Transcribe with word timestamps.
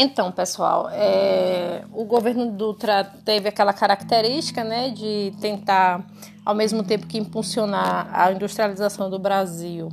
Então, 0.00 0.30
pessoal, 0.30 0.88
é, 0.92 1.82
o 1.92 2.04
governo 2.04 2.52
Dutra 2.52 3.02
teve 3.24 3.48
aquela 3.48 3.72
característica 3.72 4.62
né, 4.62 4.90
de 4.90 5.32
tentar, 5.40 6.06
ao 6.44 6.54
mesmo 6.54 6.84
tempo 6.84 7.04
que 7.04 7.18
impulsionar 7.18 8.08
a 8.12 8.30
industrialização 8.30 9.10
do 9.10 9.18
Brasil, 9.18 9.88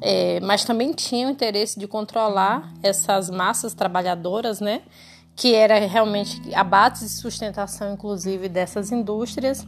é, 0.00 0.40
mas 0.40 0.64
também 0.64 0.92
tinha 0.92 1.28
o 1.28 1.30
interesse 1.30 1.78
de 1.78 1.86
controlar 1.86 2.68
essas 2.82 3.30
massas 3.30 3.74
trabalhadoras, 3.74 4.58
né, 4.60 4.82
que 5.36 5.54
era 5.54 5.78
realmente 5.86 6.52
a 6.52 6.64
base 6.64 7.04
de 7.04 7.12
sustentação, 7.12 7.92
inclusive, 7.92 8.48
dessas 8.48 8.90
indústrias. 8.90 9.64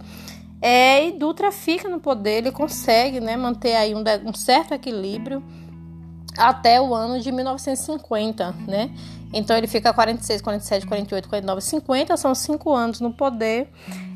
É, 0.61 1.07
e 1.07 1.13
Dutra 1.13 1.53
fica 1.53 1.89
no 1.89 2.01
poder, 2.01 2.39
ele 2.39 2.51
consegue 2.51 3.21
né, 3.21 3.37
manter 3.37 3.77
aí 3.77 3.95
um, 3.95 4.03
um 4.29 4.35
certo 4.35 4.75
equilíbrio 4.75 5.45
até 6.37 6.81
o 6.81 6.95
ano 6.95 7.21
de 7.21 7.33
1950, 7.33 8.53
né? 8.67 8.91
Então 9.33 9.57
ele 9.57 9.67
fica 9.67 9.93
46, 9.93 10.41
47, 10.41 10.87
48, 10.87 11.29
49, 11.29 11.61
50, 11.61 12.17
são 12.17 12.35
cinco 12.35 12.73
anos 12.73 13.01
no 13.01 13.13
poder. 13.13 13.69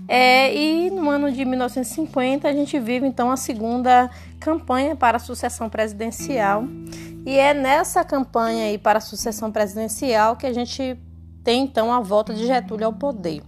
É, 0.09 0.53
e 0.55 0.91
no 0.91 1.09
ano 1.09 1.31
de 1.31 1.45
1950 1.45 2.49
a 2.49 2.53
gente 2.53 2.79
vive 2.81 3.07
então 3.07 3.31
a 3.31 3.37
segunda 3.37 4.11
campanha 4.41 4.97
para 4.97 5.17
a 5.17 5.21
sucessão 5.21 5.69
presidencial. 5.69 6.65
E 7.25 7.37
é 7.39 7.53
nessa 7.53 8.03
campanha 8.03 8.65
aí 8.65 8.79
para 8.79 8.99
a 8.99 9.01
sucessão 9.01 9.53
presidencial 9.53 10.37
que 10.37 10.47
a 10.47 10.53
gente 10.53 10.99
tem 11.45 11.63
então 11.63 11.93
a 11.93 12.01
volta 12.01 12.35
de 12.35 12.47
Getúlio 12.47 12.87
ao 12.87 12.93
poder. 12.93 13.43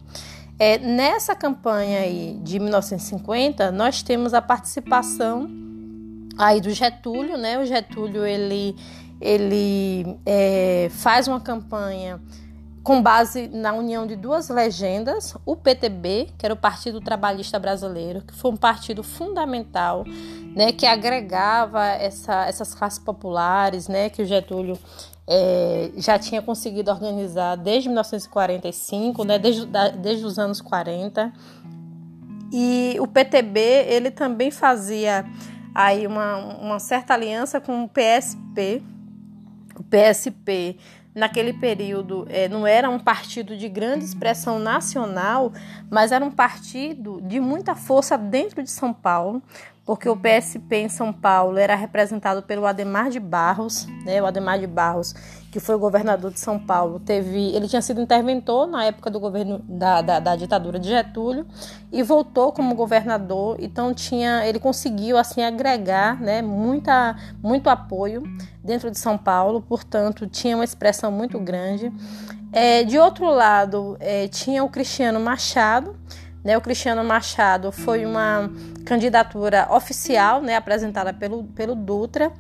É, 0.59 0.79
nessa 0.79 1.35
campanha 1.35 2.01
aí 2.01 2.39
de 2.43 2.59
1950, 2.61 3.73
nós 3.73 4.03
temos 4.03 4.33
a 4.35 4.41
participação 4.41 5.51
aí 6.39 6.61
do 6.61 6.71
Getúlio, 6.71 7.37
né? 7.37 7.59
O 7.59 7.67
Getúlio 7.67 8.25
ele, 8.25 8.77
ele 9.23 10.19
é, 10.27 10.89
faz 10.91 11.29
uma 11.29 11.41
campanha 11.41 12.21
com 12.83 13.01
base 13.01 13.49
na 13.49 13.73
união 13.73 14.07
de 14.07 14.17
duas 14.17 14.49
legendas, 14.49 15.37
o 15.47 15.55
PTB, 15.55 16.31
que 16.37 16.45
era 16.45 16.53
o 16.53 16.57
Partido 16.57 17.01
Trabalhista 17.01 17.59
Brasileiro, 17.59 18.23
que 18.23 18.35
foi 18.35 18.51
um 18.51 18.57
partido 18.57 19.05
fundamental, 19.05 20.05
né, 20.57 20.73
que 20.73 20.85
agregava 20.85 21.87
essa, 21.87 22.45
essas 22.47 22.75
classes 22.75 22.99
populares, 22.99 23.87
né, 23.87 24.11
que 24.11 24.23
o 24.23 24.25
Getúlio 24.25 24.77
é, 25.29 25.93
já 25.97 26.19
tinha 26.19 26.43
conseguido 26.43 26.91
organizar 26.91 27.57
desde 27.57 27.89
1945, 27.89 29.25
né, 29.25 29.39
desde, 29.39 29.65
desde 30.01 30.25
os 30.25 30.39
anos 30.39 30.61
40. 30.61 31.33
E 32.53 32.97
o 33.01 33.07
PTB 33.07 33.61
ele 33.61 34.11
também 34.11 34.51
fazia 34.51 35.25
aí 35.75 36.07
uma, 36.07 36.37
uma 36.37 36.79
certa 36.79 37.15
aliança 37.15 37.61
com 37.61 37.85
o 37.85 37.89
PSP. 37.89 38.83
O 39.79 39.83
PSP, 39.83 40.77
naquele 41.15 41.53
período, 41.53 42.27
é, 42.29 42.49
não 42.49 42.67
era 42.67 42.89
um 42.89 42.99
partido 42.99 43.57
de 43.57 43.69
grande 43.69 44.05
expressão 44.05 44.59
nacional, 44.59 45.53
mas 45.91 46.13
era 46.13 46.25
um 46.25 46.31
partido 46.31 47.21
de 47.23 47.41
muita 47.41 47.75
força 47.75 48.17
dentro 48.17 48.63
de 48.63 48.71
São 48.71 48.93
Paulo, 48.93 49.43
porque 49.85 50.09
o 50.09 50.17
PSP 50.17 50.77
em 50.77 50.89
São 50.89 51.13
Paulo 51.13 51.59
era 51.59 51.75
representado 51.75 52.43
pelo 52.43 52.67
Ademar 52.67 53.11
de 53.11 53.19
Barros, 53.19 53.87
né? 54.05 54.23
O 54.23 54.27
Ademar 54.27 54.59
de 54.59 54.67
Barros, 54.67 55.13
que 55.51 55.59
foi 55.59 55.77
governador 55.77 56.31
de 56.31 56.39
São 56.39 56.57
Paulo, 56.57 57.01
teve, 57.01 57.55
ele 57.55 57.67
tinha 57.67 57.83
sido 57.83 58.01
interventor 58.01 58.69
na 58.69 58.85
época 58.85 59.11
do 59.11 59.19
governo 59.19 59.59
da, 59.69 60.01
da, 60.01 60.21
da 60.21 60.37
ditadura 60.37 60.79
de 60.79 60.89
Getúlio 60.89 61.47
e 61.91 62.01
voltou 62.03 62.53
como 62.53 62.77
governador. 62.77 63.57
Então 63.59 63.93
tinha, 63.93 64.47
ele 64.47 64.61
conseguiu 64.61 65.19
assim 65.19 65.43
agregar, 65.43 66.21
né? 66.21 66.43
Muita, 66.43 67.17
muito 67.43 67.69
apoio 67.69 68.23
dentro 68.63 68.89
de 68.89 68.99
São 68.99 69.19
Paulo. 69.19 69.61
Portanto, 69.61 70.29
tinha 70.29 70.57
uma 70.57 70.65
expressão 70.65 71.11
muito 71.11 71.41
grande. 71.41 71.93
É, 72.53 72.85
de 72.85 72.99
outro 72.99 73.25
lado, 73.31 73.97
é, 73.99 74.29
tinha 74.29 74.63
o 74.63 74.69
Cristiano 74.69 75.19
Machado 75.19 75.97
né, 76.45 76.57
o 76.57 76.61
Cristiano 76.61 77.05
Machado 77.05 77.71
foi 77.71 78.05
uma 78.05 78.51
candidatura 78.85 79.69
oficial 79.71 80.41
né, 80.41 80.57
apresentada 80.57 81.13
pelo, 81.13 81.45
pelo 81.45 81.75
Dutra, 81.75 82.33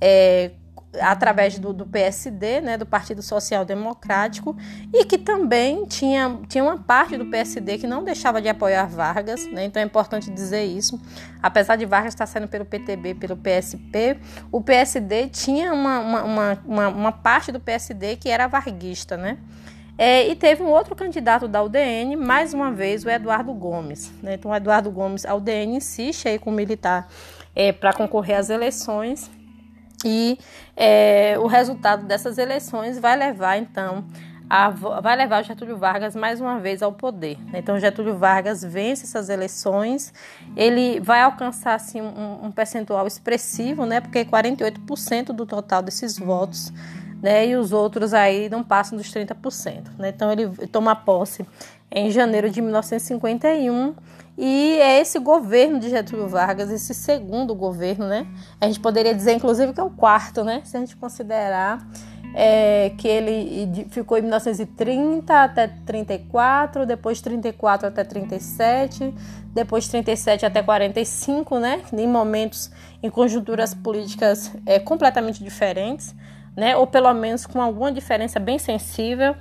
é, 0.00 0.52
através 1.00 1.58
do, 1.58 1.72
do, 1.72 1.84
PSD, 1.84 2.60
né, 2.60 2.78
do 2.78 2.86
Partido 2.86 3.20
Social 3.20 3.64
Democrático, 3.64 4.56
e 4.92 5.04
que 5.04 5.18
também 5.18 5.84
tinha, 5.84 6.38
tinha 6.48 6.64
uma 6.64 6.78
parte 6.78 7.16
do 7.16 7.26
PSD 7.26 7.78
que 7.78 7.86
não 7.86 8.02
deixava 8.02 8.40
de 8.40 8.48
apoiar 8.48 8.86
Vargas, 8.86 9.46
né, 9.50 9.64
então 9.64 9.82
é 9.82 9.84
importante 9.84 10.30
dizer 10.30 10.64
isso. 10.64 10.98
Apesar 11.42 11.76
de 11.76 11.84
Vargas 11.84 12.14
estar 12.14 12.26
saindo 12.26 12.48
pelo 12.48 12.64
PTB, 12.64 13.16
pelo 13.16 13.36
PSP, 13.36 14.18
o 14.50 14.60
PSD 14.62 15.28
tinha 15.28 15.72
uma, 15.72 15.98
uma, 16.00 16.58
uma, 16.64 16.88
uma 16.88 17.12
parte 17.12 17.52
do 17.52 17.60
PSD 17.60 18.16
que 18.16 18.28
era 18.28 18.46
varguista, 18.46 19.16
né? 19.16 19.38
É, 19.98 20.28
e 20.28 20.36
teve 20.36 20.62
um 20.62 20.68
outro 20.68 20.94
candidato 20.94 21.48
da 21.48 21.60
UDN, 21.60 22.14
mais 22.14 22.54
uma 22.54 22.70
vez 22.70 23.04
o 23.04 23.10
Eduardo 23.10 23.52
Gomes. 23.52 24.12
Né? 24.22 24.34
Então, 24.34 24.52
o 24.52 24.54
Eduardo 24.54 24.88
Gomes, 24.92 25.26
a 25.26 25.34
UDN 25.34 25.76
insiste 25.76 26.28
aí 26.28 26.38
com 26.38 26.50
o 26.50 26.52
militar 26.52 27.08
é, 27.54 27.72
para 27.72 27.92
concorrer 27.92 28.38
às 28.38 28.48
eleições 28.48 29.28
e 30.04 30.38
é, 30.76 31.36
o 31.40 31.48
resultado 31.48 32.06
dessas 32.06 32.38
eleições 32.38 33.00
vai 33.00 33.16
levar, 33.16 33.56
então, 33.56 34.04
a, 34.48 34.70
vai 34.70 35.16
levar 35.16 35.42
o 35.42 35.44
Getúlio 35.44 35.76
Vargas 35.76 36.14
mais 36.14 36.40
uma 36.40 36.60
vez 36.60 36.80
ao 36.80 36.92
poder. 36.92 37.36
Né? 37.50 37.58
Então, 37.58 37.76
Getúlio 37.80 38.16
Vargas 38.16 38.62
vence 38.62 39.02
essas 39.02 39.28
eleições, 39.28 40.14
ele 40.56 41.00
vai 41.00 41.22
alcançar 41.22 41.74
assim, 41.74 42.00
um, 42.00 42.44
um 42.44 42.52
percentual 42.52 43.04
expressivo, 43.04 43.84
né? 43.84 44.00
porque 44.00 44.24
48% 44.24 45.32
do 45.32 45.44
total 45.44 45.82
desses 45.82 46.16
votos 46.16 46.72
né? 47.22 47.48
E 47.48 47.56
os 47.56 47.72
outros 47.72 48.14
aí 48.14 48.48
não 48.48 48.62
passam 48.62 48.96
dos 48.96 49.08
30%, 49.12 49.84
né? 49.98 50.10
Então 50.10 50.32
ele 50.32 50.48
toma 50.68 50.94
posse 50.94 51.44
em 51.90 52.10
janeiro 52.10 52.50
de 52.50 52.60
1951 52.60 53.94
e 54.36 54.78
é 54.80 55.00
esse 55.00 55.18
governo 55.18 55.80
de 55.80 55.90
Getúlio 55.90 56.28
Vargas, 56.28 56.70
esse 56.70 56.94
segundo 56.94 57.54
governo, 57.56 58.06
né? 58.06 58.24
A 58.60 58.66
gente 58.66 58.78
poderia 58.78 59.12
dizer, 59.12 59.32
inclusive, 59.32 59.72
que 59.72 59.80
é 59.80 59.82
o 59.82 59.90
quarto, 59.90 60.44
né? 60.44 60.62
Se 60.64 60.76
a 60.76 60.80
gente 60.80 60.96
considerar 60.96 61.84
é, 62.36 62.92
que 62.96 63.08
ele 63.08 63.88
ficou 63.90 64.16
em 64.16 64.20
1930 64.22 65.42
até 65.42 65.66
34, 65.66 66.86
depois 66.86 67.20
34 67.20 67.88
até 67.88 68.04
37, 68.04 69.12
depois 69.52 69.88
37 69.88 70.46
até 70.46 70.62
45, 70.62 71.58
né? 71.58 71.82
Em 71.92 72.06
momentos, 72.06 72.70
em 73.02 73.10
conjunturas 73.10 73.74
políticas 73.74 74.52
é, 74.64 74.78
completamente 74.78 75.42
diferentes 75.42 76.14
né, 76.58 76.76
ou 76.76 76.88
pelo 76.88 77.14
menos 77.14 77.46
com 77.46 77.62
alguma 77.62 77.92
diferença 77.92 78.40
bem 78.40 78.58
sensível, 78.58 79.36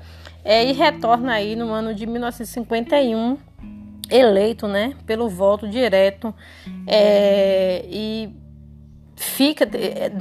é, 0.45 0.63
e 0.63 0.72
retorna 0.72 1.33
aí 1.33 1.55
no 1.55 1.73
ano 1.73 1.94
de 1.94 2.05
1951 2.05 3.38
eleito, 4.09 4.67
né, 4.67 4.94
pelo 5.05 5.28
voto 5.28 5.67
direto. 5.67 6.33
É, 6.85 7.83
e 7.89 8.29
fica, 9.16 9.67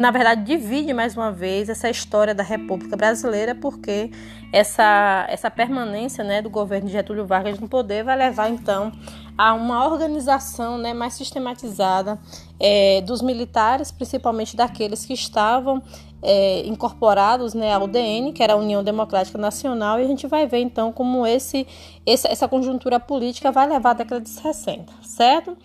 na 0.01 0.11
verdade, 0.11 0.43
divide 0.43 0.95
mais 0.95 1.15
uma 1.15 1.31
vez 1.31 1.69
essa 1.69 1.91
história 1.91 2.35
da 2.35 2.43
República 2.43 2.97
Brasileira, 2.97 3.55
porque 3.55 4.11
essa, 4.51 5.27
essa 5.29 5.51
permanência 5.51 6.25
né, 6.25 6.41
do 6.41 6.49
governo 6.49 6.87
de 6.87 6.95
Getúlio 6.95 7.27
Vargas 7.27 7.61
no 7.61 7.69
poder 7.69 8.03
vai 8.03 8.17
levar 8.17 8.49
então 8.49 8.91
a 9.37 9.53
uma 9.53 9.87
organização 9.87 10.79
né, 10.79 10.95
mais 10.95 11.13
sistematizada 11.13 12.19
é, 12.59 13.03
dos 13.03 13.21
militares, 13.21 13.91
principalmente 13.91 14.57
daqueles 14.57 15.05
que 15.05 15.13
estavam 15.13 15.83
é, 16.23 16.67
incorporados 16.67 17.55
né, 17.55 17.73
ao 17.73 17.87
DN, 17.87 18.33
que 18.33 18.43
era 18.43 18.55
a 18.55 18.57
União 18.57 18.83
Democrática 18.83 19.39
Nacional, 19.39 19.99
e 20.01 20.05
a 20.05 20.07
gente 20.07 20.27
vai 20.27 20.47
ver 20.47 20.59
então 20.59 20.93
como 20.93 21.27
esse, 21.27 21.67
esse 22.05 22.27
essa 22.29 22.49
conjuntura 22.49 22.99
política 22.99 23.53
vai 23.53 23.69
levar 23.69 23.91
a 23.91 23.95
década 23.95 24.21
de 24.21 24.31
60, 24.31 24.93
certo? 25.03 25.57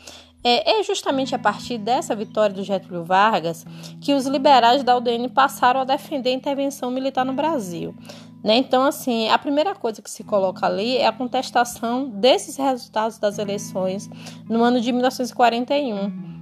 É, 0.44 0.80
é, 0.80 0.84
justamente 0.84 1.36
a 1.36 1.40
partir 1.40 1.78
dessa 1.78 2.16
vitória 2.16 2.56
do 2.56 2.64
Getúlio 2.64 3.04
Vargas 3.04 3.64
que 4.02 4.14
os 4.14 4.26
liberais 4.26 4.84
da 4.84 4.98
UDN 4.98 5.30
passaram 5.30 5.82
a 5.82 5.84
defender 5.84 6.32
a 6.32 6.34
intervenção 6.34 6.90
militar 6.90 7.24
no 7.24 7.34
Brasil. 7.34 7.94
Né? 8.44 8.56
Então, 8.58 8.84
assim, 8.84 9.30
a 9.30 9.38
primeira 9.38 9.76
coisa 9.76 10.02
que 10.02 10.10
se 10.10 10.24
coloca 10.24 10.66
ali 10.66 10.98
é 10.98 11.06
a 11.06 11.12
contestação 11.12 12.10
desses 12.10 12.58
resultados 12.58 13.20
das 13.20 13.38
eleições 13.38 14.10
no 14.50 14.64
ano 14.64 14.82
de 14.82 14.92
1941. 14.92 16.41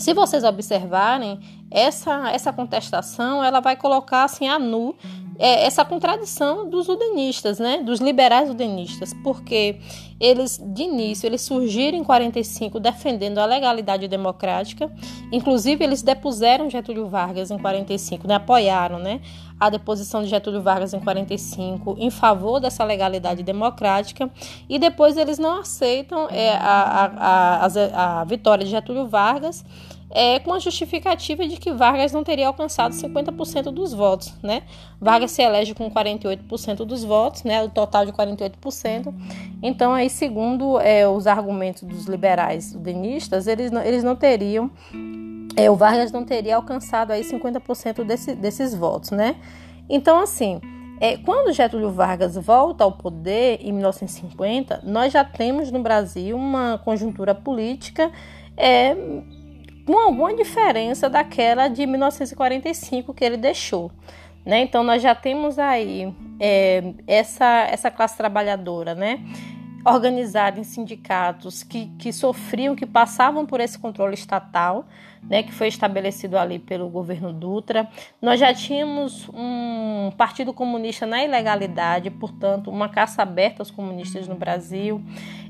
Se 0.00 0.14
vocês 0.14 0.44
observarem, 0.44 1.38
essa, 1.70 2.30
essa 2.30 2.50
contestação 2.50 3.44
ela 3.44 3.60
vai 3.60 3.76
colocar 3.76 4.24
assim 4.24 4.48
a 4.48 4.58
nu 4.58 4.94
é, 5.38 5.66
essa 5.66 5.84
contradição 5.84 6.68
dos 6.68 6.88
udenistas, 6.88 7.58
né, 7.58 7.82
dos 7.82 8.00
liberais 8.00 8.48
udenistas, 8.48 9.12
porque 9.22 9.78
eles 10.18 10.58
de 10.58 10.84
início 10.84 11.26
eles 11.26 11.42
surgiram 11.42 11.98
em 11.98 12.04
45 12.04 12.80
defendendo 12.80 13.38
a 13.38 13.44
legalidade 13.44 14.08
democrática, 14.08 14.90
inclusive 15.30 15.84
eles 15.84 16.02
depuseram 16.02 16.70
Getúlio 16.70 17.06
Vargas 17.06 17.50
em 17.50 17.58
45, 17.58 18.26
né, 18.26 18.36
apoiaram, 18.36 18.98
né, 18.98 19.20
a 19.58 19.68
deposição 19.68 20.22
de 20.22 20.28
Getúlio 20.28 20.62
Vargas 20.62 20.94
em 20.94 21.00
45 21.00 21.96
em 21.98 22.08
favor 22.10 22.58
dessa 22.58 22.82
legalidade 22.82 23.42
democrática. 23.42 24.30
E 24.66 24.78
depois 24.78 25.18
eles 25.18 25.38
não 25.38 25.60
aceitam 25.60 26.28
é, 26.30 26.54
a, 26.54 27.10
a, 27.18 27.66
a, 27.66 28.20
a 28.20 28.24
vitória 28.24 28.64
de 28.64 28.70
Getúlio 28.70 29.06
Vargas 29.06 29.62
é, 30.10 30.40
com 30.40 30.52
a 30.52 30.58
justificativa 30.58 31.46
de 31.46 31.56
que 31.56 31.72
Vargas 31.72 32.12
não 32.12 32.24
teria 32.24 32.48
alcançado 32.48 32.94
50% 32.94 33.70
dos 33.70 33.92
votos, 33.92 34.34
né? 34.42 34.62
Vargas 35.00 35.30
se 35.30 35.42
elege 35.42 35.72
com 35.72 35.88
48% 35.90 36.84
dos 36.84 37.04
votos, 37.04 37.44
né? 37.44 37.62
O 37.62 37.68
total 37.68 38.04
de 38.04 38.12
48%. 38.12 39.14
Então, 39.62 39.92
aí, 39.92 40.10
segundo 40.10 40.80
é, 40.80 41.06
os 41.08 41.26
argumentos 41.26 41.84
dos 41.84 42.06
liberais 42.06 42.72
denistas, 42.72 43.46
eles 43.46 43.70
não, 43.70 43.82
eles 43.82 44.02
não 44.02 44.16
teriam, 44.16 44.70
é, 45.56 45.70
o 45.70 45.76
Vargas 45.76 46.10
não 46.10 46.24
teria 46.24 46.56
alcançado 46.56 47.12
aí 47.12 47.22
50% 47.22 48.04
desse, 48.04 48.34
desses 48.34 48.74
votos, 48.74 49.12
né? 49.12 49.36
Então, 49.88 50.20
assim, 50.20 50.60
é, 51.00 51.16
quando 51.16 51.52
Getúlio 51.52 51.90
Vargas 51.90 52.36
volta 52.36 52.82
ao 52.82 52.92
poder 52.92 53.58
em 53.62 53.72
1950, 53.72 54.82
nós 54.84 55.12
já 55.12 55.24
temos 55.24 55.70
no 55.70 55.80
Brasil 55.80 56.36
uma 56.36 56.78
conjuntura 56.78 57.34
política 57.34 58.10
é, 58.56 58.94
com 59.84 59.98
alguma 59.98 60.34
diferença 60.34 61.08
daquela 61.08 61.68
de 61.68 61.86
1945 61.86 63.14
que 63.14 63.24
ele 63.24 63.36
deixou. 63.36 63.90
Né? 64.44 64.60
Então, 64.60 64.82
nós 64.82 65.02
já 65.02 65.14
temos 65.14 65.58
aí 65.58 66.12
é, 66.38 66.94
essa, 67.06 67.66
essa 67.70 67.90
classe 67.90 68.16
trabalhadora, 68.16 68.94
né? 68.94 69.20
Organizada 69.84 70.60
em 70.60 70.64
sindicatos 70.64 71.62
que, 71.62 71.86
que 71.98 72.12
sofriam, 72.12 72.76
que 72.76 72.86
passavam 72.86 73.46
por 73.46 73.60
esse 73.60 73.78
controle 73.78 74.14
estatal, 74.14 74.86
né, 75.22 75.42
que 75.42 75.52
foi 75.52 75.68
estabelecido 75.68 76.38
ali 76.38 76.58
pelo 76.58 76.88
governo 76.88 77.32
Dutra. 77.32 77.88
Nós 78.20 78.40
já 78.40 78.52
tínhamos 78.54 79.28
um 79.32 80.10
Partido 80.16 80.52
Comunista 80.52 81.06
na 81.06 81.22
ilegalidade, 81.22 82.10
portanto, 82.10 82.70
uma 82.70 82.88
caça 82.88 83.22
aberta 83.22 83.62
aos 83.62 83.70
comunistas 83.70 84.26
no 84.26 84.34
Brasil. 84.34 85.02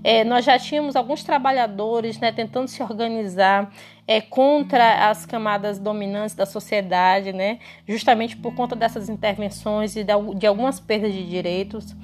É, 0.02 0.24
nós 0.24 0.44
já 0.44 0.58
tínhamos 0.58 0.96
alguns 0.96 1.22
trabalhadores 1.22 2.18
né, 2.18 2.32
tentando 2.32 2.68
se 2.68 2.82
organizar 2.82 3.72
é, 4.06 4.20
contra 4.20 5.08
as 5.08 5.24
camadas 5.24 5.78
dominantes 5.78 6.34
da 6.34 6.46
sociedade, 6.46 7.32
né, 7.32 7.58
justamente 7.86 8.36
por 8.36 8.54
conta 8.54 8.74
dessas 8.74 9.08
intervenções 9.08 9.94
e 9.96 10.04
de 10.04 10.46
algumas 10.46 10.80
perdas 10.80 11.12
de 11.12 11.28
direitos. 11.28 11.94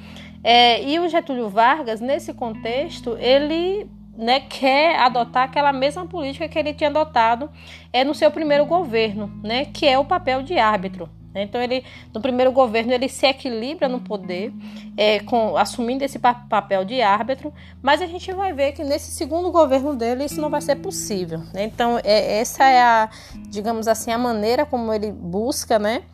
É, 0.48 0.80
e 0.80 1.00
o 1.00 1.08
Getúlio 1.08 1.48
Vargas, 1.48 2.00
nesse 2.00 2.32
contexto, 2.32 3.16
ele 3.18 3.90
né, 4.16 4.38
quer 4.38 4.96
adotar 4.96 5.42
aquela 5.42 5.72
mesma 5.72 6.06
política 6.06 6.46
que 6.46 6.56
ele 6.56 6.72
tinha 6.72 6.88
adotado 6.88 7.50
é, 7.92 8.04
no 8.04 8.14
seu 8.14 8.30
primeiro 8.30 8.64
governo, 8.64 9.28
né, 9.42 9.64
que 9.64 9.84
é 9.84 9.98
o 9.98 10.04
papel 10.04 10.44
de 10.44 10.56
árbitro. 10.56 11.10
Né. 11.34 11.42
Então, 11.42 11.60
ele, 11.60 11.82
no 12.14 12.20
primeiro 12.20 12.52
governo, 12.52 12.92
ele 12.92 13.08
se 13.08 13.26
equilibra 13.26 13.88
no 13.88 13.98
poder, 13.98 14.52
é, 14.96 15.18
com, 15.18 15.56
assumindo 15.56 16.04
esse 16.04 16.20
papel 16.20 16.84
de 16.84 17.02
árbitro, 17.02 17.52
mas 17.82 18.00
a 18.00 18.06
gente 18.06 18.32
vai 18.32 18.52
ver 18.52 18.70
que 18.70 18.84
nesse 18.84 19.10
segundo 19.10 19.50
governo 19.50 19.96
dele 19.96 20.26
isso 20.26 20.40
não 20.40 20.48
vai 20.48 20.60
ser 20.60 20.76
possível. 20.76 21.40
Né? 21.52 21.64
Então, 21.64 21.98
é, 22.04 22.38
essa 22.38 22.62
é 22.62 22.80
a, 22.80 23.10
digamos 23.48 23.88
assim, 23.88 24.12
a 24.12 24.18
maneira 24.18 24.64
como 24.64 24.92
ele 24.92 25.10
busca, 25.10 25.76
né? 25.76 26.04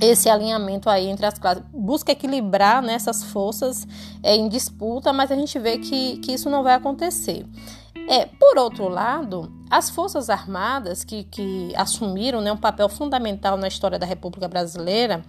Esse 0.00 0.28
alinhamento 0.28 0.88
aí 0.88 1.08
entre 1.08 1.26
as 1.26 1.38
classes. 1.38 1.62
Busca 1.72 2.12
equilibrar 2.12 2.82
né, 2.82 2.94
essas 2.94 3.22
forças 3.24 3.86
é, 4.22 4.34
em 4.36 4.48
disputa, 4.48 5.12
mas 5.12 5.30
a 5.30 5.36
gente 5.36 5.58
vê 5.58 5.78
que, 5.78 6.18
que 6.18 6.32
isso 6.32 6.48
não 6.48 6.62
vai 6.62 6.74
acontecer. 6.74 7.46
É, 8.08 8.26
por 8.26 8.58
outro 8.58 8.88
lado, 8.88 9.52
as 9.70 9.90
Forças 9.90 10.30
Armadas, 10.30 11.04
que, 11.04 11.24
que 11.24 11.72
assumiram 11.76 12.40
né, 12.40 12.50
um 12.50 12.56
papel 12.56 12.88
fundamental 12.88 13.56
na 13.56 13.68
história 13.68 13.98
da 13.98 14.06
República 14.06 14.48
Brasileira, 14.48 15.22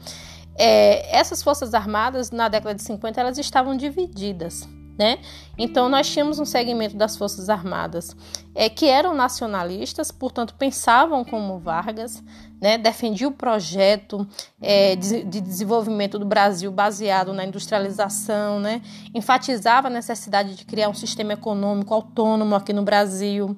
é, 0.56 1.18
essas 1.18 1.44
Forças 1.44 1.74
Armadas, 1.74 2.32
na 2.32 2.48
década 2.48 2.76
de 2.76 2.82
50, 2.84 3.20
elas 3.20 3.38
estavam 3.38 3.76
divididas 3.76 4.68
né? 5.00 5.18
Então 5.58 5.88
nós 5.88 6.10
tínhamos 6.10 6.40
um 6.40 6.46
segmento 6.46 6.98
das 6.98 7.16
Forças 7.16 7.50
Armadas 7.50 8.16
é, 8.54 8.68
que 8.68 8.86
eram 8.86 9.16
nacionalistas, 9.16 10.12
portanto 10.12 10.54
pensavam 10.56 11.24
como 11.24 11.58
Vargas, 11.58 12.22
né? 12.62 12.78
Defendia 12.78 13.28
o 13.28 13.32
projeto 13.32 14.28
é, 14.62 14.98
de, 14.98 15.24
de, 15.24 15.40
desenvolvimento 15.40 16.20
do 16.20 16.26
Brasil 16.26 16.70
baseado 16.70 17.32
na 17.32 17.46
industrialização, 17.46 18.60
né? 18.60 18.82
Enfatizava 19.14 19.88
a 19.88 19.92
necessidade 19.92 20.56
de 20.56 20.66
criar 20.66 20.90
um 20.90 20.94
sistema 20.94 21.32
econômico 21.32 21.94
autônomo 21.94 22.54
aqui 22.56 22.74
no 22.74 22.84
Brasil. 22.84 23.56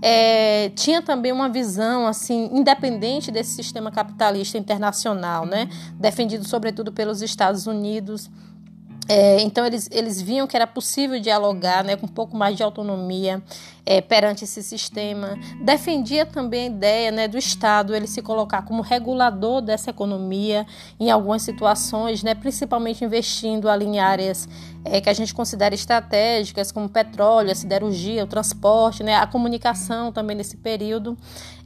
É, 0.00 0.68
tinha 0.76 1.02
também 1.02 1.32
uma 1.32 1.48
visão 1.48 2.06
assim 2.06 2.50
independente 2.52 3.32
desse 3.32 3.50
sistema 3.50 3.90
capitalista 3.90 4.56
internacional, 4.56 5.44
né? 5.44 5.68
Defendido 5.94 6.46
sobretudo 6.46 6.92
pelos 6.92 7.22
Estados 7.22 7.66
Unidos. 7.66 8.30
É, 9.08 9.40
então 9.40 9.66
eles, 9.66 9.88
eles 9.92 10.20
viam 10.20 10.46
que 10.46 10.56
era 10.56 10.66
possível 10.66 11.20
dialogar 11.20 11.84
né, 11.84 11.96
com 11.96 12.06
um 12.06 12.08
pouco 12.08 12.36
mais 12.36 12.56
de 12.56 12.62
autonomia 12.62 13.42
é, 13.86 14.00
perante 14.00 14.44
esse 14.44 14.62
sistema. 14.62 15.38
Defendia 15.60 16.24
também 16.24 16.64
a 16.64 16.66
ideia 16.66 17.12
né, 17.12 17.28
do 17.28 17.36
Estado 17.36 17.94
ele 17.94 18.06
se 18.06 18.22
colocar 18.22 18.62
como 18.62 18.82
regulador 18.82 19.60
dessa 19.60 19.90
economia 19.90 20.66
em 20.98 21.10
algumas 21.10 21.42
situações, 21.42 22.22
né, 22.22 22.34
principalmente 22.34 23.04
investindo 23.04 23.68
ali 23.68 23.84
em 23.84 23.98
áreas 23.98 24.48
é, 24.84 25.00
que 25.00 25.08
a 25.08 25.12
gente 25.12 25.34
considera 25.34 25.74
estratégicas, 25.74 26.70
como 26.70 26.88
petróleo, 26.88 27.50
a 27.50 27.54
siderurgia, 27.54 28.24
o 28.24 28.26
transporte, 28.26 29.02
né, 29.02 29.16
a 29.16 29.26
comunicação 29.26 30.12
também 30.12 30.36
nesse 30.36 30.56
período. 30.56 31.16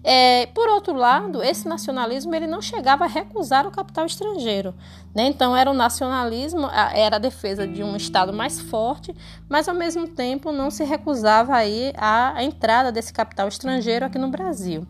É, 0.05 0.47
por 0.47 0.69
outro 0.69 0.95
lado, 0.95 1.43
esse 1.43 1.67
nacionalismo 1.67 2.35
ele 2.35 2.47
não 2.47 2.63
chegava 2.63 3.05
a 3.05 3.09
recusar 3.09 3.67
o 3.67 3.71
capital 3.71 4.07
estrangeiro. 4.07 4.73
Né? 5.15 5.27
Então, 5.27 5.57
era 5.57 5.71
o 5.71 5.75
nacionalismo, 5.75 6.69
era 6.95 7.17
a 7.17 7.19
defesa 7.19 7.67
de 7.67 7.83
um 7.83 7.97
Estado 7.97 8.33
mais 8.33 8.61
forte, 8.61 9.15
mas 9.49 9.69
ao 9.69 9.75
mesmo 9.75 10.07
tempo 10.07 10.53
não 10.53 10.71
se 10.71 10.85
recusava 10.85 11.57
aí 11.57 11.93
a, 11.97 12.08
a 12.09 12.43
entrada 12.43 12.91
desse 12.93 13.13
capital 13.13 13.49
estrangeiro 13.49 14.05
aqui 14.05 14.19
no 14.19 14.31
Brasil. 14.31 14.87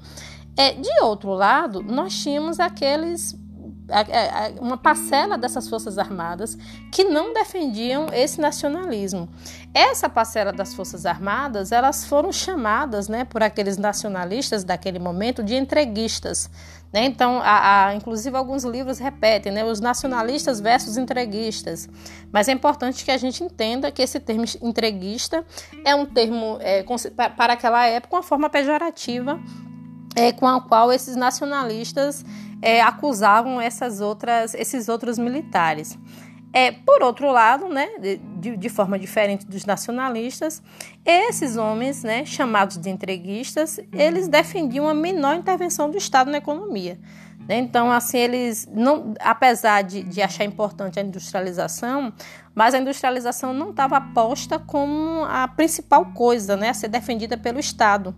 É, 0.56 0.73
de 0.73 0.91
outro 1.03 1.31
lado, 1.31 1.82
nós 1.82 2.15
tínhamos 2.20 2.59
aqueles 2.59 3.37
uma 4.61 4.76
parcela 4.76 5.38
dessas 5.38 5.69
forças 5.69 5.99
armadas 5.99 6.56
que 6.93 7.05
não 7.05 7.32
defendiam 7.32 8.06
esse 8.12 8.40
nacionalismo. 8.40 9.29
Essa 9.73 10.08
parcela 10.08 10.52
das 10.52 10.75
forças 10.75 11.06
armadas, 11.06 11.73
elas 11.73 12.05
foram 12.05 12.32
chamadas, 12.32 13.08
né, 13.08 13.25
por 13.25 13.43
aqueles 13.43 13.79
nacionalistas 13.79 14.64
daquele 14.64 14.99
momento 14.99 15.43
de 15.43 15.55
entreguistas. 15.55 16.50
Né? 16.93 17.05
Então, 17.05 17.40
a, 17.43 17.94
inclusive 17.94 18.37
alguns 18.37 18.64
livros 18.64 18.99
repetem, 18.99 19.52
né, 19.52 19.64
os 19.64 19.81
nacionalistas 19.81 20.61
versus 20.61 20.96
entreguistas. 20.96 21.88
Mas 22.32 22.49
é 22.49 22.52
importante 22.52 23.05
que 23.05 23.11
a 23.11 23.19
gente 23.19 23.43
entenda 23.43 23.91
que 23.91 24.02
esse 24.02 24.19
termo 24.19 24.44
entreguista 24.62 25.44
é 25.84 25.94
um 25.94 26.06
termo 26.06 26.58
é, 26.61 26.84
para 27.37 27.52
aquela 27.52 27.87
época 27.87 28.17
uma 28.17 28.23
forma 28.23 28.49
pejorativa 28.49 29.38
é, 30.17 30.32
com 30.32 30.46
a 30.46 30.60
qual 30.60 30.93
esses 30.93 31.15
nacionalistas 31.15 32.24
é, 32.60 32.81
acusavam 32.81 33.60
essas 33.60 34.00
outras, 34.00 34.55
esses 34.55 34.88
outros 34.88 35.19
militares. 35.19 35.98
É, 36.53 36.72
por 36.72 37.03
outro 37.03 37.31
lado, 37.31 37.69
né, 37.69 37.88
de, 38.41 38.56
de, 38.56 38.69
forma 38.70 38.98
diferente 38.98 39.46
dos 39.46 39.67
nacionalistas, 39.67 40.62
esses 41.05 41.56
homens, 41.58 42.03
né, 42.03 42.24
chamados 42.24 42.79
de 42.79 42.88
entreguistas, 42.88 43.79
eles 43.93 44.29
defendiam 44.29 44.88
a 44.88 44.94
menor 44.94 45.36
intervenção 45.36 45.91
do 45.91 45.98
Estado 45.98 46.31
na 46.31 46.38
economia. 46.38 46.98
Né? 47.48 47.58
Então, 47.58 47.93
assim, 47.93 48.19
eles, 48.19 48.69
não, 48.74 49.15
apesar 49.20 49.82
de, 49.82 50.03
de 50.03 50.22
achar 50.22 50.44
importante 50.44 50.98
a 50.98 51.03
industrialização, 51.03 52.12
mas 52.55 52.74
a 52.74 52.79
industrialização 52.79 53.53
não 53.53 53.70
estava 53.70 54.00
posta 54.00 54.58
como 54.58 55.24
a 55.24 55.48
principal 55.48 56.06
coisa 56.06 56.56
né, 56.56 56.70
a 56.70 56.74
ser 56.74 56.88
defendida 56.88 57.36
pelo 57.36 57.58
Estado. 57.58 58.15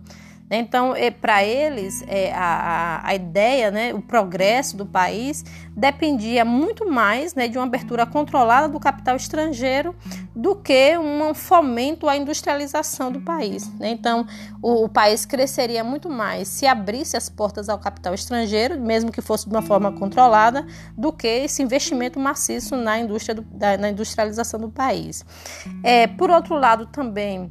Então, 0.53 0.93
é, 0.93 1.09
para 1.09 1.45
eles, 1.45 2.03
é, 2.07 2.33
a, 2.33 2.99
a 3.01 3.15
ideia, 3.15 3.71
né, 3.71 3.93
o 3.93 4.01
progresso 4.01 4.75
do 4.75 4.85
país 4.85 5.45
dependia 5.75 6.43
muito 6.43 6.89
mais 6.89 7.33
né, 7.33 7.47
de 7.47 7.57
uma 7.57 7.65
abertura 7.65 8.05
controlada 8.05 8.67
do 8.67 8.77
capital 8.77 9.15
estrangeiro 9.15 9.95
do 10.35 10.53
que 10.53 10.97
um 10.97 11.33
fomento 11.33 12.09
à 12.09 12.17
industrialização 12.17 13.09
do 13.09 13.21
país. 13.21 13.73
Né? 13.79 13.91
Então, 13.91 14.27
o, 14.61 14.83
o, 14.83 14.89
país 14.89 15.25
cresceria 15.25 15.85
muito 15.85 16.09
mais 16.09 16.49
se 16.49 16.67
abrisse 16.67 17.15
as 17.15 17.29
portas 17.29 17.69
ao 17.69 17.79
capital 17.79 18.13
estrangeiro, 18.13 18.77
mesmo 18.79 19.09
que 19.09 19.21
fosse 19.21 19.47
de 19.47 19.55
uma 19.55 19.61
forma 19.61 19.93
controlada, 19.93 20.65
do 20.97 21.13
que 21.13 21.27
esse 21.27 21.63
investimento 21.63 22.19
maciço 22.19 22.75
na, 22.75 22.99
indústria 22.99 23.35
do, 23.35 23.41
da, 23.41 23.77
na 23.77 23.89
industrialização 23.89 24.59
do 24.59 24.69
país. 24.69 25.23
É, 25.81 26.07
por 26.07 26.29
outro 26.29 26.55
lado, 26.55 26.85
também 26.87 27.49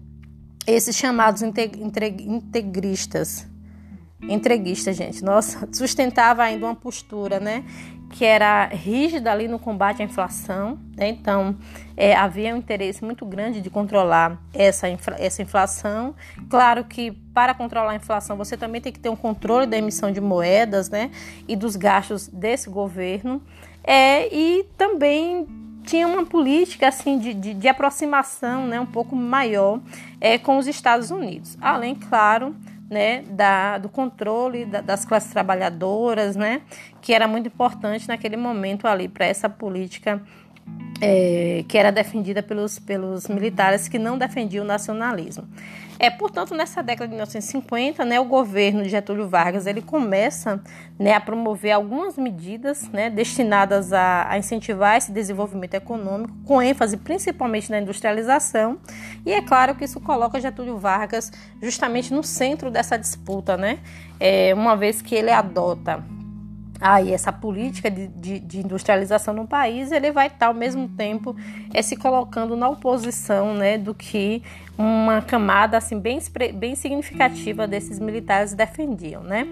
esses 0.67 0.97
chamados 0.97 1.43
integristas, 1.43 3.47
entreguistas, 4.23 4.97
gente, 4.97 5.25
nossa, 5.25 5.69
sustentava 5.73 6.43
ainda 6.43 6.67
uma 6.67 6.75
postura, 6.75 7.40
né, 7.40 7.64
que 8.11 8.25
era 8.25 8.67
rígida 8.67 9.31
ali 9.31 9.47
no 9.47 9.59
combate 9.59 10.02
à 10.02 10.05
inflação, 10.05 10.79
né? 10.97 11.09
então 11.09 11.57
é, 11.97 12.14
havia 12.14 12.55
um 12.55 12.59
interesse 12.59 13.05
muito 13.05 13.25
grande 13.25 13.61
de 13.61 13.71
controlar 13.71 14.37
essa, 14.52 14.88
infla, 14.88 15.14
essa 15.19 15.43
inflação. 15.43 16.14
Claro 16.49 16.85
que 16.85 17.12
para 17.33 17.55
controlar 17.55 17.93
a 17.93 17.95
inflação 17.95 18.37
você 18.37 18.57
também 18.57 18.81
tem 18.81 18.93
que 18.93 18.99
ter 18.99 19.09
um 19.09 19.17
controle 19.17 19.64
da 19.64 19.79
emissão 19.79 20.11
de 20.11 20.21
moedas 20.21 20.90
né? 20.90 21.11
e 21.47 21.55
dos 21.55 21.76
gastos 21.76 22.26
desse 22.26 22.69
governo. 22.69 23.40
É, 23.85 24.29
e 24.35 24.64
também 24.76 25.47
tinha 25.90 26.06
uma 26.06 26.25
política 26.25 26.87
assim 26.87 27.18
de, 27.18 27.35
de, 27.35 27.52
de 27.52 27.66
aproximação 27.66 28.64
né, 28.64 28.78
um 28.78 28.87
pouco 28.87 29.16
maior 29.16 29.80
é, 30.20 30.38
com 30.38 30.56
os 30.56 30.68
Estados 30.68 31.11
Unidos. 31.11 31.59
Além, 31.61 31.97
claro, 31.97 32.54
né, 32.88 33.23
da, 33.23 33.76
do 33.76 33.88
controle 33.88 34.64
da, 34.64 34.80
das 34.80 35.04
classes 35.04 35.32
trabalhadoras, 35.32 36.37
né, 36.37 36.62
que 37.02 37.12
era 37.12 37.26
muito 37.26 37.49
importante 37.49 38.06
naquele 38.06 38.37
momento 38.37 38.87
ali 38.87 39.09
para 39.09 39.26
essa 39.26 39.49
política 39.49 40.23
é, 41.00 41.64
que 41.66 41.78
era 41.78 41.90
defendida 41.90 42.42
pelos, 42.42 42.78
pelos 42.78 43.26
militares 43.28 43.88
que 43.88 43.99
não 43.99 44.19
defendiam 44.19 44.64
o 44.64 44.69
nacionalismo. 44.69 45.49
É, 46.02 46.09
portanto, 46.09 46.54
nessa 46.54 46.83
década 46.83 47.09
de 47.09 47.12
1950, 47.12 48.07
né, 48.07 48.19
o 48.19 48.25
governo 48.25 48.83
de 48.83 48.88
Getúlio 48.88 49.28
Vargas 49.28 49.66
ele 49.66 49.83
começa 49.83 50.59
né, 50.99 51.12
a 51.12 51.21
promover 51.21 51.73
algumas 51.73 52.16
medidas 52.16 52.88
né, 52.88 53.11
destinadas 53.11 53.92
a, 53.92 54.26
a 54.30 54.38
incentivar 54.38 54.97
esse 54.97 55.12
desenvolvimento 55.12 55.75
econômico, 55.75 56.35
com 56.47 56.62
ênfase 56.62 56.97
principalmente 56.97 57.71
na 57.71 57.80
industrialização. 57.80 58.78
E 59.26 59.33
é 59.33 59.42
claro 59.42 59.75
que 59.75 59.85
isso 59.85 60.00
coloca 60.00 60.40
Getúlio 60.40 60.78
Vargas 60.78 61.30
justamente 61.61 62.14
no 62.14 62.25
centro 62.25 62.71
dessa 62.71 62.97
disputa, 62.97 63.59
né, 63.59 63.78
é, 64.19 64.54
uma 64.54 64.75
vez 64.75 65.02
que 65.02 65.14
ele 65.14 65.30
adota 65.30 66.02
aí 66.80 67.12
essa 67.12 67.30
política 67.30 67.90
de, 67.90 68.06
de, 68.08 68.38
de, 68.38 68.60
industrialização 68.60 69.34
no 69.34 69.46
país, 69.46 69.92
ele 69.92 70.10
vai 70.10 70.28
estar 70.28 70.46
ao 70.46 70.54
mesmo 70.54 70.88
tempo 70.88 71.37
é, 71.75 71.82
se 71.82 71.96
colocando 71.96 72.56
na 72.56 72.68
oposição 72.68 73.54
né, 73.54 73.76
do 73.76 73.94
que 73.94 74.42
uma 74.78 75.20
camada 75.20 75.76
assim 75.76 75.99
bem, 75.99 76.18
bem 76.54 76.75
significativa 76.75 77.66
desses 77.66 77.99
militares 77.99 78.54
defendiam, 78.54 79.22
né? 79.22 79.46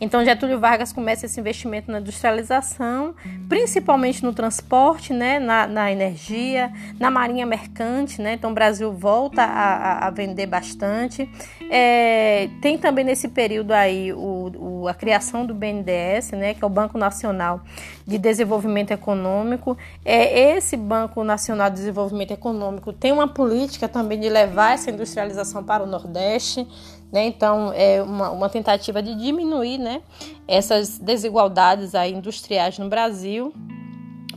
Então 0.00 0.24
Getúlio 0.24 0.58
Vargas 0.58 0.92
começa 0.92 1.26
esse 1.26 1.38
investimento 1.38 1.90
na 1.90 2.00
industrialização, 2.00 3.14
principalmente 3.48 4.22
no 4.22 4.32
transporte, 4.32 5.12
né, 5.12 5.38
na, 5.38 5.66
na 5.66 5.92
energia, 5.92 6.72
na 6.98 7.10
marinha 7.10 7.46
mercante, 7.46 8.20
né? 8.20 8.34
Então 8.34 8.50
o 8.50 8.54
Brasil 8.54 8.92
volta 8.92 9.42
a, 9.42 10.06
a 10.06 10.10
vender 10.10 10.46
bastante. 10.46 11.28
É, 11.70 12.48
tem 12.60 12.76
também 12.76 13.04
nesse 13.04 13.28
período 13.28 13.72
aí 13.72 14.12
o, 14.12 14.52
o, 14.56 14.88
a 14.88 14.94
criação 14.94 15.46
do 15.46 15.54
BNDES, 15.54 16.32
né, 16.32 16.54
que 16.54 16.62
é 16.62 16.66
o 16.66 16.70
Banco 16.70 16.98
Nacional 16.98 17.60
de 18.06 18.18
Desenvolvimento 18.18 18.90
Econômico. 18.90 19.76
É, 20.04 20.56
esse 20.56 20.76
Banco 20.76 21.24
Nacional 21.24 21.70
de 21.70 21.76
Desenvolvimento 21.76 22.32
Econômico 22.32 22.92
tem 22.92 23.12
uma 23.12 23.28
política 23.28 23.88
também 23.88 24.20
de 24.20 24.28
levar 24.28 24.74
essa 24.74 24.90
industrialização 24.90 25.64
para 25.64 25.82
o 25.82 25.86
Nordeste, 25.86 26.66
né? 27.14 27.26
Então, 27.26 27.72
é 27.72 28.02
uma, 28.02 28.30
uma 28.30 28.48
tentativa 28.48 29.00
de 29.00 29.14
diminuir 29.14 29.78
né, 29.78 30.02
essas 30.48 30.98
desigualdades 30.98 31.94
aí 31.94 32.12
industriais 32.12 32.76
no 32.76 32.88
Brasil. 32.88 33.54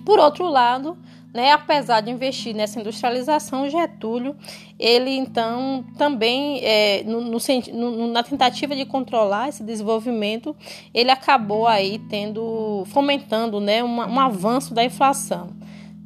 Por 0.06 0.20
outro 0.20 0.48
lado, 0.48 0.96
né, 1.34 1.54
apesar 1.54 2.02
de 2.02 2.12
investir 2.12 2.56
nessa 2.56 2.80
industrialização, 2.80 3.68
Getúlio, 3.68 4.36
ele 4.78 5.10
então 5.10 5.84
também, 5.98 6.60
é, 6.64 7.02
no, 7.04 7.20
no, 7.20 8.08
na 8.10 8.22
tentativa 8.22 8.76
de 8.76 8.86
controlar 8.86 9.50
esse 9.50 9.64
desenvolvimento, 9.64 10.56
ele 10.94 11.10
acabou 11.10 11.66
aí 11.66 11.98
tendo, 12.08 12.84
fomentando 12.86 13.60
né, 13.60 13.84
uma, 13.84 14.06
um 14.06 14.20
avanço 14.20 14.76
da 14.76 14.84
inflação. 14.84 15.50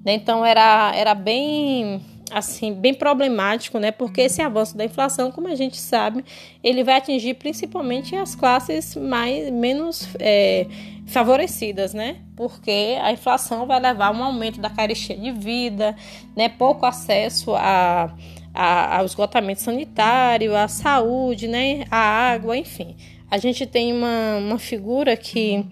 Né? 0.05 0.13
Então 0.13 0.45
era, 0.45 0.93
era 0.95 1.13
bem 1.13 2.01
assim 2.31 2.73
bem 2.73 2.93
problemático, 2.93 3.77
né? 3.79 3.91
Porque 3.91 4.21
esse 4.21 4.41
avanço 4.41 4.77
da 4.77 4.85
inflação, 4.85 5.31
como 5.31 5.47
a 5.47 5.55
gente 5.55 5.77
sabe, 5.77 6.23
ele 6.63 6.83
vai 6.83 6.95
atingir 6.95 7.35
principalmente 7.35 8.15
as 8.15 8.35
classes 8.35 8.95
mais 8.95 9.49
menos 9.51 10.07
é, 10.19 10.67
favorecidas, 11.05 11.93
né? 11.93 12.17
Porque 12.35 12.97
a 13.01 13.11
inflação 13.11 13.65
vai 13.67 13.79
levar 13.79 14.07
a 14.07 14.11
um 14.11 14.23
aumento 14.23 14.59
da 14.59 14.69
carestia 14.69 15.17
de 15.17 15.31
vida, 15.31 15.95
né? 16.35 16.49
Pouco 16.49 16.85
acesso 16.85 17.53
a, 17.55 18.15
a, 18.53 18.97
ao 18.97 19.05
esgotamento 19.05 19.61
sanitário, 19.61 20.55
à 20.55 20.67
saúde, 20.67 21.47
né? 21.47 21.85
A 21.91 21.97
água, 21.97 22.57
enfim. 22.57 22.95
A 23.29 23.37
gente 23.37 23.65
tem 23.65 23.93
uma, 23.93 24.37
uma 24.37 24.59
figura 24.59 25.15
que 25.15 25.65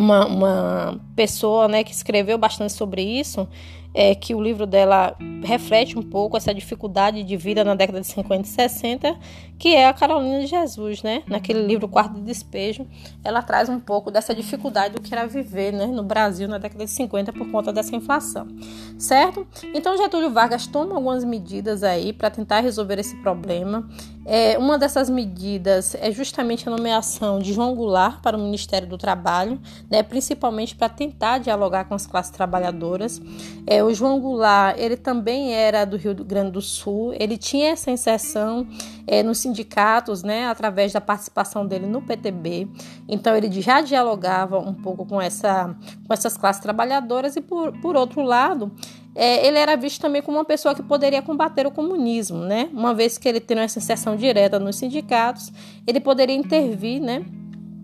uma, 0.00 0.26
uma 0.26 1.00
pessoa 1.14 1.68
né, 1.68 1.84
que 1.84 1.92
escreveu 1.92 2.38
bastante 2.38 2.72
sobre 2.72 3.02
isso, 3.02 3.46
é, 3.94 4.14
que 4.14 4.34
o 4.34 4.40
livro 4.40 4.66
dela 4.66 5.16
reflete 5.42 5.98
um 5.98 6.02
pouco 6.02 6.36
essa 6.36 6.54
dificuldade 6.54 7.22
de 7.22 7.36
vida 7.36 7.64
na 7.64 7.74
década 7.74 8.00
de 8.00 8.06
50 8.06 8.42
e 8.42 8.50
60, 8.50 9.18
que 9.60 9.74
é 9.74 9.86
a 9.86 9.92
Carolina 9.92 10.40
de 10.40 10.46
Jesus, 10.46 11.02
né? 11.02 11.22
Naquele 11.26 11.60
livro 11.60 11.86
Quarto 11.86 12.14
de 12.14 12.22
Despejo, 12.22 12.86
ela 13.22 13.42
traz 13.42 13.68
um 13.68 13.78
pouco 13.78 14.10
dessa 14.10 14.34
dificuldade 14.34 14.94
do 14.94 15.02
que 15.02 15.14
era 15.14 15.26
viver 15.26 15.70
né, 15.70 15.84
no 15.84 16.02
Brasil 16.02 16.48
na 16.48 16.56
década 16.56 16.86
de 16.86 16.90
50 16.90 17.30
por 17.34 17.46
conta 17.50 17.70
dessa 17.70 17.94
inflação, 17.94 18.48
certo? 18.98 19.46
Então 19.74 19.98
Getúlio 19.98 20.30
Vargas 20.30 20.66
toma 20.66 20.94
algumas 20.94 21.24
medidas 21.24 21.82
aí 21.82 22.10
para 22.10 22.30
tentar 22.30 22.60
resolver 22.60 22.98
esse 22.98 23.14
problema. 23.16 23.86
É, 24.24 24.56
uma 24.58 24.78
dessas 24.78 25.10
medidas 25.10 25.94
é 25.94 26.10
justamente 26.10 26.68
a 26.68 26.70
nomeação 26.70 27.38
de 27.38 27.52
João 27.52 27.74
Goulart 27.74 28.20
para 28.22 28.36
o 28.36 28.40
Ministério 28.40 28.86
do 28.86 28.96
Trabalho, 28.96 29.60
né, 29.90 30.02
principalmente 30.02 30.74
para 30.74 30.88
tentar 30.88 31.38
dialogar 31.38 31.84
com 31.84 31.94
as 31.94 32.06
classes 32.06 32.30
trabalhadoras. 32.30 33.20
É, 33.66 33.82
o 33.82 33.92
João 33.92 34.20
Goulart, 34.20 34.78
ele 34.78 34.96
também 34.96 35.52
era 35.52 35.84
do 35.84 35.96
Rio 35.96 36.14
Grande 36.14 36.52
do 36.52 36.62
Sul, 36.62 37.14
ele 37.18 37.36
tinha 37.36 37.70
essa 37.70 37.90
inserção 37.90 38.66
é, 39.10 39.24
nos 39.24 39.38
sindicatos, 39.38 40.22
né, 40.22 40.46
através 40.46 40.92
da 40.92 41.00
participação 41.00 41.66
dele 41.66 41.84
no 41.84 42.00
PTB. 42.00 42.68
Então 43.08 43.34
ele 43.34 43.50
já 43.60 43.80
dialogava 43.80 44.56
um 44.60 44.72
pouco 44.72 45.04
com, 45.04 45.20
essa, 45.20 45.74
com 46.06 46.14
essas 46.14 46.36
classes 46.36 46.62
trabalhadoras 46.62 47.34
e 47.34 47.40
por, 47.40 47.72
por 47.80 47.96
outro 47.96 48.22
lado, 48.22 48.70
é, 49.12 49.44
ele 49.44 49.58
era 49.58 49.76
visto 49.76 50.00
também 50.00 50.22
como 50.22 50.38
uma 50.38 50.44
pessoa 50.44 50.76
que 50.76 50.82
poderia 50.84 51.20
combater 51.20 51.66
o 51.66 51.72
comunismo, 51.72 52.38
né? 52.44 52.70
Uma 52.72 52.94
vez 52.94 53.18
que 53.18 53.28
ele 53.28 53.40
tendo 53.40 53.62
essa 53.62 53.80
inserção 53.80 54.14
direta 54.14 54.60
nos 54.60 54.76
sindicatos, 54.76 55.52
ele 55.84 55.98
poderia 55.98 56.36
intervir, 56.36 57.02
né? 57.02 57.24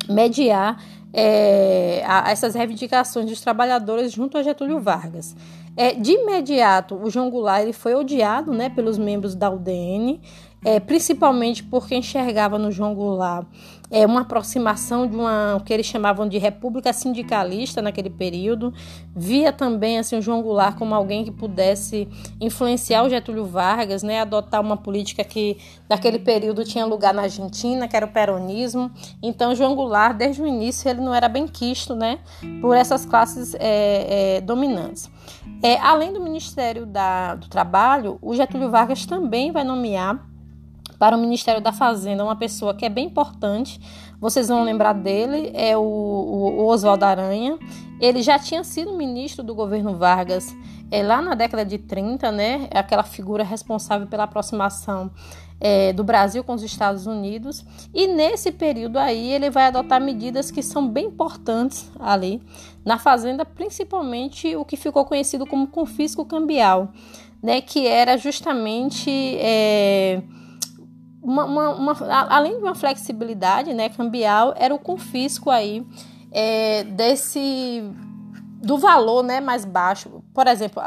Mediar 0.08 0.80
é, 1.12 2.04
a, 2.06 2.30
essas 2.30 2.54
reivindicações 2.54 3.26
dos 3.26 3.40
trabalhadores 3.40 4.12
junto 4.12 4.38
a 4.38 4.44
Getúlio 4.44 4.78
Vargas. 4.78 5.34
É, 5.76 5.92
de 5.92 6.12
imediato, 6.12 6.94
o 6.94 7.10
João 7.10 7.28
Goulart 7.28 7.62
ele 7.62 7.72
foi 7.72 7.94
odiado 7.94 8.52
né, 8.52 8.70
pelos 8.70 8.96
membros 8.96 9.34
da 9.34 9.50
UDN, 9.50 10.20
é, 10.64 10.80
principalmente 10.80 11.62
porque 11.62 11.94
enxergava 11.94 12.58
no 12.58 12.70
João 12.70 12.94
Goulart 12.94 13.46
é, 13.90 14.04
uma 14.04 14.22
aproximação 14.22 15.06
de 15.06 15.14
uma 15.14 15.56
o 15.56 15.60
que 15.60 15.72
eles 15.72 15.86
chamavam 15.86 16.28
de 16.28 16.38
república 16.38 16.92
sindicalista 16.92 17.80
naquele 17.80 18.10
período. 18.10 18.72
Via 19.14 19.52
também 19.52 19.98
assim, 19.98 20.18
o 20.18 20.22
João 20.22 20.42
Goulart 20.42 20.76
como 20.76 20.94
alguém 20.94 21.24
que 21.24 21.30
pudesse 21.30 22.08
influenciar 22.40 23.04
o 23.04 23.08
Getúlio 23.08 23.44
Vargas, 23.44 24.02
né, 24.02 24.20
adotar 24.20 24.60
uma 24.60 24.76
política 24.76 25.22
que 25.24 25.56
naquele 25.88 26.18
período 26.18 26.64
tinha 26.64 26.84
lugar 26.84 27.14
na 27.14 27.22
Argentina, 27.22 27.86
que 27.86 27.96
era 27.96 28.06
o 28.06 28.10
peronismo. 28.10 28.90
Então, 29.22 29.54
João 29.54 29.74
Goulart, 29.74 30.16
desde 30.16 30.42
o 30.42 30.46
início, 30.46 30.88
ele 30.88 31.00
não 31.00 31.14
era 31.14 31.28
bem 31.28 31.46
quisto 31.46 31.94
né, 31.94 32.18
por 32.60 32.74
essas 32.74 33.06
classes 33.06 33.54
é, 33.54 34.36
é, 34.36 34.40
dominantes. 34.40 35.10
É, 35.62 35.78
além 35.78 36.12
do 36.12 36.20
Ministério 36.20 36.84
da, 36.84 37.34
do 37.34 37.48
Trabalho, 37.48 38.18
o 38.20 38.34
Getúlio 38.34 38.70
Vargas 38.70 39.06
também 39.06 39.52
vai 39.52 39.64
nomear 39.64 40.35
para 40.98 41.16
o 41.16 41.20
Ministério 41.20 41.60
da 41.60 41.72
Fazenda, 41.72 42.24
uma 42.24 42.36
pessoa 42.36 42.74
que 42.74 42.84
é 42.84 42.88
bem 42.88 43.06
importante. 43.06 43.80
Vocês 44.20 44.48
vão 44.48 44.64
lembrar 44.64 44.94
dele, 44.94 45.50
é 45.54 45.76
o, 45.76 45.80
o, 45.80 46.66
Oswaldo 46.66 47.04
Aranha. 47.04 47.58
Ele 48.00 48.22
já 48.22 48.38
tinha 48.38 48.64
sido 48.64 48.96
ministro 48.96 49.42
do 49.44 49.54
governo 49.54 49.96
Vargas 49.96 50.54
é, 50.90 51.02
lá 51.02 51.20
na 51.20 51.34
década 51.34 51.64
de 51.64 51.78
30, 51.78 52.32
né? 52.32 52.68
É 52.70 52.78
aquela 52.78 53.02
figura 53.02 53.44
responsável 53.44 54.06
pela 54.06 54.24
aproximação 54.24 55.10
é, 55.60 55.92
do 55.92 56.02
Brasil 56.02 56.42
com 56.42 56.54
os 56.54 56.62
Estados 56.62 57.06
Unidos. 57.06 57.64
E 57.92 58.06
nesse 58.06 58.52
período 58.52 58.98
aí 58.98 59.32
ele 59.32 59.50
vai 59.50 59.66
adotar 59.66 60.00
medidas 60.00 60.50
que 60.50 60.62
são 60.62 60.88
bem 60.88 61.06
importantes 61.06 61.90
ali 61.98 62.42
na 62.84 62.98
Fazenda, 62.98 63.44
principalmente 63.44 64.56
o 64.56 64.64
que 64.64 64.76
ficou 64.76 65.04
conhecido 65.04 65.46
como 65.46 65.66
confisco 65.66 66.24
cambial, 66.24 66.90
né? 67.42 67.60
Que 67.60 67.86
era 67.86 68.16
justamente. 68.16 69.10
É, 69.38 70.22
uma, 71.26 71.44
uma, 71.44 71.70
uma, 71.70 71.96
além 72.30 72.56
de 72.56 72.62
uma 72.62 72.74
flexibilidade 72.76 73.74
né, 73.74 73.88
cambial, 73.88 74.54
era 74.56 74.72
o 74.72 74.78
confisco 74.78 75.50
aí 75.50 75.84
é, 76.30 76.84
desse 76.84 77.82
do 78.62 78.78
valor 78.78 79.22
né, 79.22 79.40
mais 79.40 79.64
baixo 79.64 80.22
por 80.36 80.46
exemplo, 80.46 80.82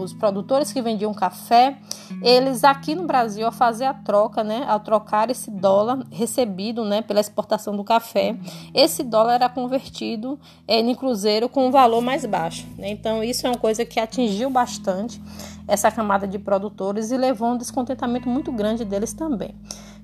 os 0.00 0.14
produtores 0.14 0.72
que 0.72 0.80
vendiam 0.80 1.12
café, 1.12 1.76
eles 2.22 2.64
aqui 2.64 2.94
no 2.94 3.06
Brasil, 3.06 3.44
ao 3.44 3.52
fazer 3.52 3.84
a 3.84 3.92
troca, 3.92 4.42
né, 4.42 4.64
ao 4.66 4.80
trocar 4.80 5.28
esse 5.28 5.50
dólar 5.50 6.02
recebido 6.10 6.82
né, 6.82 7.02
pela 7.02 7.20
exportação 7.20 7.76
do 7.76 7.84
café, 7.84 8.34
esse 8.72 9.04
dólar 9.04 9.34
era 9.34 9.50
convertido 9.50 10.40
é, 10.66 10.80
em 10.80 10.94
cruzeiro 10.94 11.46
com 11.46 11.66
um 11.66 11.70
valor 11.70 12.00
mais 12.00 12.24
baixo. 12.24 12.66
Né? 12.78 12.88
Então, 12.88 13.22
isso 13.22 13.46
é 13.46 13.50
uma 13.50 13.58
coisa 13.58 13.84
que 13.84 14.00
atingiu 14.00 14.48
bastante 14.48 15.20
essa 15.68 15.90
camada 15.90 16.26
de 16.26 16.38
produtores 16.38 17.10
e 17.10 17.18
levou 17.18 17.48
a 17.48 17.52
um 17.52 17.58
descontentamento 17.58 18.30
muito 18.30 18.50
grande 18.50 18.82
deles 18.82 19.12
também, 19.12 19.54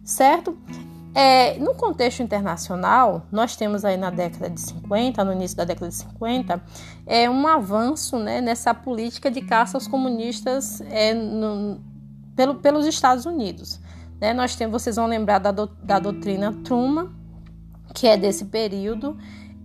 certo? 0.05 0.55
É, 1.19 1.59
no 1.59 1.75
contexto 1.75 2.23
internacional, 2.23 3.27
nós 3.33 3.57
temos 3.57 3.87
aí 3.87 3.97
na 3.97 4.11
década 4.11 4.51
de 4.51 4.61
50, 4.61 5.25
no 5.25 5.33
início 5.33 5.57
da 5.57 5.65
década 5.65 5.89
de 5.89 5.95
50, 5.95 6.63
é, 7.07 7.31
um 7.31 7.47
avanço 7.47 8.19
né, 8.19 8.43
nessa 8.43 8.75
política 8.75 9.31
de 9.31 9.41
caça 9.41 9.79
aos 9.79 9.89
comunistas 9.89 10.83
é, 10.83 11.15
no, 11.15 11.81
pelo, 12.37 12.57
pelos 12.57 12.85
Estados 12.85 13.25
Unidos. 13.25 13.81
Né? 14.21 14.35
Nós 14.35 14.57
temos, 14.57 14.83
vocês 14.83 14.97
vão 14.97 15.07
lembrar 15.07 15.39
da, 15.39 15.51
do, 15.51 15.67
da 15.83 15.99
doutrina 15.99 16.53
Truman, 16.63 17.11
que 17.95 18.07
é 18.07 18.19
desse 18.19 18.45
período, 18.45 19.17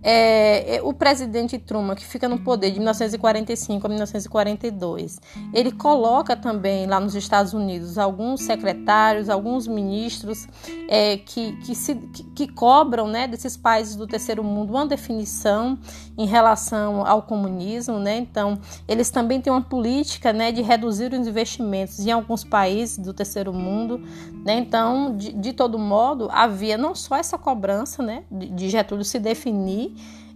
é, 0.02 0.76
é, 0.76 0.82
o 0.82 0.92
presidente 0.92 1.58
Truman, 1.58 1.94
que 1.94 2.04
fica 2.04 2.28
no 2.28 2.40
poder 2.40 2.70
de 2.70 2.78
1945 2.78 3.86
a 3.86 3.88
1942, 3.88 5.20
ele 5.54 5.70
coloca 5.70 6.34
também 6.34 6.86
lá 6.86 6.98
nos 6.98 7.14
Estados 7.14 7.52
Unidos 7.52 7.96
alguns 7.96 8.42
secretários, 8.42 9.28
alguns 9.28 9.68
ministros 9.68 10.48
é, 10.88 11.16
que, 11.18 11.52
que, 11.58 11.74
se, 11.74 11.94
que, 11.94 12.24
que, 12.24 12.48
cobram 12.48 13.06
né, 13.06 13.28
desses 13.28 13.56
países 13.56 13.94
do 13.94 14.06
terceiro 14.06 14.42
mundo 14.42 14.70
uma 14.70 14.86
definição 14.86 15.78
em 16.18 16.26
relação 16.26 17.06
ao 17.06 17.22
comunismo. 17.22 17.98
Né? 18.00 18.16
Então, 18.16 18.58
eles 18.88 19.08
também 19.10 19.40
têm 19.40 19.52
uma 19.52 19.62
política 19.62 20.32
né, 20.32 20.50
de 20.50 20.62
reduzir 20.62 21.12
os 21.12 21.26
investimentos 21.26 22.00
em 22.00 22.10
alguns 22.10 22.42
países 22.42 22.98
do 22.98 23.14
terceiro 23.14 23.52
mundo. 23.52 23.98
Né? 24.44 24.58
Então, 24.58 25.16
de, 25.16 25.32
de 25.32 25.52
todo 25.52 25.78
modo, 25.78 26.28
havia 26.32 26.76
não 26.76 26.92
só 26.94 27.16
essa 27.16 27.38
cobrança 27.38 28.02
né, 28.02 28.24
de 28.30 28.68
Getúlio 28.68 29.04
se 29.04 29.20
definir 29.20 29.91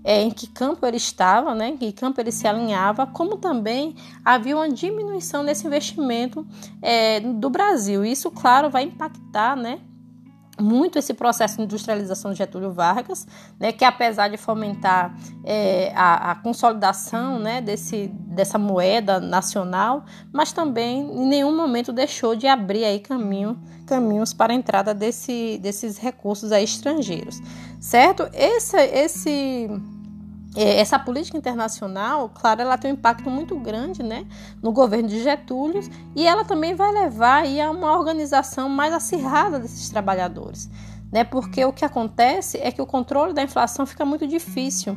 é, 0.07 0.23
em 0.23 0.31
que 0.31 0.47
campo 0.47 0.87
ele 0.87 0.99
estava, 0.99 1.53
né, 1.53 1.71
em 1.71 1.77
que 1.77 1.91
campo 1.91 2.21
ele 2.21 2.31
se 2.31 2.47
alinhava, 2.47 3.09
como 3.09 3.37
também 3.37 3.97
havia 4.25 4.57
uma 4.57 4.69
diminuição 4.69 5.43
nesse 5.43 5.67
investimento 5.67 6.47
é, 6.81 7.19
do 7.19 7.51
Brasil. 7.51 8.05
Isso, 8.05 8.31
claro, 8.31 8.71
vai 8.71 8.85
impactar 8.85 9.57
né, 9.57 9.81
muito 10.61 10.99
esse 10.99 11.13
processo 11.13 11.57
de 11.57 11.63
industrialização 11.65 12.33
de 12.33 12.39
Getúlio 12.39 12.73
Vargas, 12.73 13.27
né, 13.59 13.73
que 13.73 13.85
apesar 13.85 14.29
de 14.29 14.37
fomentar 14.37 15.15
é, 15.45 15.93
a, 15.95 16.31
a, 16.31 16.35
consolidação 16.37 17.39
né, 17.39 17.61
desse, 17.61 18.09
dessa 18.09 18.59
moeda 18.59 19.21
nacional, 19.21 20.05
mas 20.33 20.53
também 20.53 21.01
em 21.01 21.27
nenhum 21.27 21.55
momento 21.55 21.93
deixou 21.93 22.35
de 22.35 22.47
abrir 22.47 22.85
aí 22.85 23.01
caminho, 23.01 23.59
caminhos 23.87 24.33
para 24.33 24.53
a 24.53 24.57
entrada 24.57 24.95
desse, 24.95 25.59
desses 25.59 25.99
recursos 25.99 26.51
estrangeiros, 26.53 27.41
certo? 27.81 28.29
Esse, 28.33 28.77
esse 28.77 29.71
é, 30.57 30.81
essa 30.81 30.99
política 30.99 31.37
internacional, 31.37 32.31
claro, 32.31 32.63
ela 32.63 32.79
tem 32.79 32.91
um 32.91 32.95
impacto 32.95 33.31
muito 33.31 33.55
grande 33.59 34.03
né, 34.03 34.27
no 34.63 34.73
governo 34.73 35.07
de 35.07 35.23
Getúlio 35.23 35.83
e 36.15 36.27
ela 36.27 36.45
também 36.45 36.75
vai 36.75 36.91
levar 36.91 37.43
aí 37.43 37.61
a 37.61 37.71
uma 37.71 37.93
organização 37.93 38.67
mais 38.67 38.93
acirrada 38.93 39.59
desses 39.61 39.91
trabalhadores. 39.91 40.71
Né, 41.13 41.23
porque 41.23 41.65
o 41.65 41.73
que 41.73 41.85
acontece 41.85 42.59
é 42.59 42.73
que 42.73 42.81
o 42.81 42.87
controle 42.87 43.33
da 43.33 43.43
inflação 43.43 43.87
fica 43.87 44.05
muito 44.05 44.27
difícil. 44.27 44.97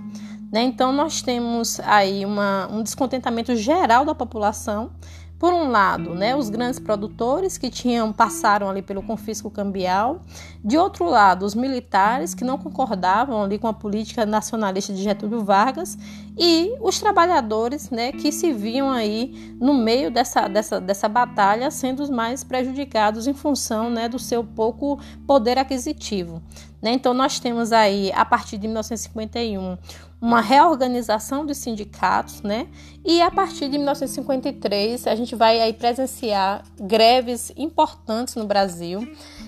Né? 0.52 0.64
Então, 0.64 0.92
nós 0.92 1.22
temos 1.22 1.80
aí 1.82 2.26
uma, 2.26 2.68
um 2.72 2.82
descontentamento 2.82 3.56
geral 3.56 4.06
da 4.06 4.16
população 4.16 4.92
por 5.40 5.54
um 5.54 5.70
lado, 5.72 6.14
né, 6.14 6.36
os 6.36 6.50
grandes 6.50 6.80
produtores 6.80 7.58
que 7.58 7.70
tinham 7.70 8.12
passaram 8.12 8.70
ali 8.70 8.82
pelo 8.82 9.02
confisco 9.02 9.50
cambial, 9.50 10.22
de 10.62 10.78
outro 10.78 11.06
lado, 11.06 11.46
os 11.46 11.56
militares 11.56 12.36
que 12.36 12.44
não 12.44 12.58
concordavam 12.58 13.42
ali 13.42 13.58
com 13.58 13.68
a 13.68 13.74
política 13.74 14.26
nacionalista 14.26 14.92
de 14.92 15.02
Getúlio 15.02 15.42
Vargas 15.42 15.98
e 16.38 16.76
os 16.82 17.00
trabalhadores, 17.00 17.90
né, 17.90 18.12
que 18.12 18.34
se 18.34 18.52
viam 18.52 18.92
aí 18.92 19.56
no 19.62 19.74
meio 19.74 20.12
dessa, 20.12 20.50
dessa, 20.50 20.82
dessa 20.82 21.08
batalha 21.08 21.72
sendo 21.72 22.04
os 22.04 22.10
mais 22.10 22.44
prejudicados 22.44 23.26
em 23.26 23.34
função, 23.34 23.90
né, 23.90 24.10
do 24.10 24.20
seu 24.20 24.44
pouco 24.44 25.00
poder 25.26 25.58
aquisitivo. 25.58 26.42
Né? 26.82 26.92
Então, 26.92 27.14
nós 27.14 27.40
temos 27.40 27.72
aí, 27.72 28.12
a 28.14 28.24
partir 28.24 28.58
de 28.58 28.68
1951, 28.68 29.78
uma 30.22 30.42
reorganização 30.42 31.46
dos 31.46 31.58
sindicatos, 31.58 32.42
né? 32.42 32.68
E 33.06 33.22
a 33.22 33.32
partir 33.32 33.70
de 33.70 33.78
1953, 33.78 35.08
a 35.08 35.16
gente 35.16 35.34
vai 35.34 35.62
aí 35.62 35.72
presenciar 35.72 36.64
greves 36.80 37.54
importantes 37.56 38.36
no 38.36 38.46
Brasil. 38.46 39.08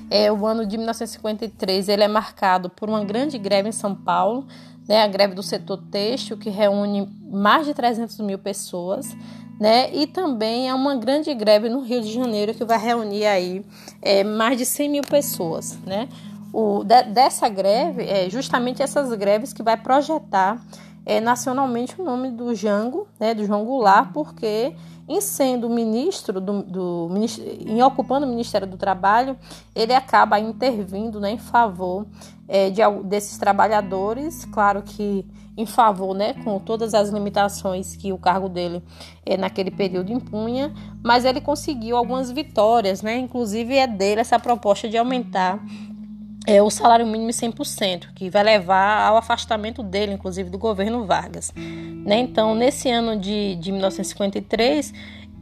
É, 0.10 0.32
o 0.32 0.46
ano 0.46 0.66
de 0.66 0.78
1953 0.78 1.90
ele 1.90 2.04
é 2.04 2.08
marcado 2.08 2.70
por 2.70 2.90
uma 2.90 3.04
grande 3.04 3.38
greve 3.38 3.70
em 3.70 3.74
São 3.74 3.94
Paulo, 3.94 4.48
né? 4.88 5.04
A 5.04 5.08
greve 5.08 5.36
do 5.36 5.44
setor 5.44 5.78
têxtil, 5.92 6.38
que 6.38 6.50
reúne 6.50 7.08
mais 7.30 7.66
de 7.66 7.74
300 7.74 8.18
mil 8.20 8.40
pessoas. 8.40 9.16
Né? 9.60 9.94
E 9.94 10.08
também 10.08 10.68
é 10.68 10.74
uma 10.74 10.96
grande 10.96 11.32
greve 11.36 11.70
no 11.70 11.82
Rio 11.82 12.02
de 12.02 12.12
Janeiro 12.12 12.52
que 12.52 12.66
vai 12.66 12.80
reunir 12.80 13.28
aí 13.28 13.64
é, 14.02 14.24
mais 14.24 14.58
de 14.58 14.66
100 14.66 14.90
mil 14.90 15.04
pessoas, 15.04 15.78
né? 15.86 16.10
O, 16.54 16.84
de, 16.84 17.04
dessa 17.04 17.48
greve, 17.48 18.04
é 18.04 18.30
justamente 18.30 18.82
essas 18.82 19.14
greves 19.14 19.54
que 19.54 19.64
vai 19.64 19.78
projetar 19.78 20.62
é, 21.06 21.20
nacionalmente 21.20 22.00
o 22.00 22.04
nome 22.04 22.32
do 22.32 22.54
Jango, 22.54 23.08
né, 23.20 23.34
do 23.34 23.46
João 23.46 23.66
Goulart, 23.66 24.12
porque 24.14 24.76
em 25.08 25.20
sendo 25.20 25.70
ministro 25.70 26.40
do, 26.40 26.62
do 26.62 27.10
em 27.68 27.82
ocupando 27.82 28.26
o 28.26 28.30
Ministério 28.30 28.68
do 28.68 28.78
Trabalho, 28.78 29.38
ele 29.76 29.94
acaba 29.94 30.40
intervindo 30.40 31.20
né, 31.20 31.32
em 31.32 31.38
favor 31.38 32.06
é, 32.48 32.70
de, 32.70 32.82
desses 33.06 33.38
trabalhadores, 33.38 34.46
claro 34.46 34.82
que 34.82 35.26
em 35.58 35.66
favor, 35.66 36.16
né, 36.16 36.34
com 36.46 36.60
todas 36.60 36.94
as 36.94 37.10
limitações 37.10 37.96
que 37.96 38.14
o 38.14 38.18
cargo 38.18 38.48
dele 38.48 38.82
é, 39.26 39.36
naquele 39.36 39.70
período 39.70 40.12
impunha, 40.12 40.74
mas 41.04 41.26
ele 41.26 41.42
conseguiu 41.42 41.98
algumas 41.98 42.32
vitórias, 42.32 43.02
né, 43.02 43.18
inclusive 43.18 43.76
é 43.76 43.88
dele 43.88 44.22
essa 44.22 44.40
proposta 44.40 44.88
de 44.88 44.98
aumentar 44.98 45.60
é 46.46 46.62
o 46.62 46.70
salário 46.70 47.06
mínimo 47.06 47.30
100%, 47.30 48.14
que 48.16 48.30
vai 48.30 48.44
levar 48.44 49.08
ao 49.08 49.18
afastamento 49.18 49.84
dele, 49.84 50.14
inclusive, 50.14 50.50
do 50.50 50.58
governo 50.58 51.06
Vargas. 51.06 51.54
Né? 51.56 52.20
Então, 52.20 52.56
nesse 52.56 52.90
ano 52.90 53.16
de, 53.20 53.56
de 53.56 53.72
1953, 53.72 54.94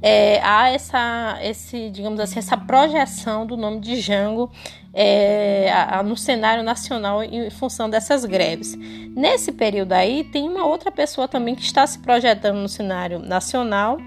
é, 0.01 0.41
há 0.43 0.69
essa, 0.69 1.37
esse, 1.41 1.89
digamos 1.89 2.19
assim, 2.19 2.39
essa 2.39 2.57
projeção 2.57 3.45
do 3.45 3.57
nome 3.57 3.79
de 3.79 3.99
Jango 3.99 4.49
é, 4.93 5.71
a, 5.71 5.99
a, 5.99 6.03
no 6.03 6.15
cenário 6.15 6.63
nacional 6.63 7.23
em 7.23 7.49
função 7.49 7.89
dessas 7.89 8.25
greves. 8.25 8.75
Nesse 9.15 9.51
período 9.51 9.93
aí, 9.93 10.23
tem 10.25 10.47
uma 10.49 10.65
outra 10.65 10.91
pessoa 10.91 11.27
também 11.27 11.55
que 11.55 11.63
está 11.63 11.85
se 11.85 11.99
projetando 11.99 12.57
no 12.57 12.69
cenário 12.69 13.19
nacional, 13.19 13.97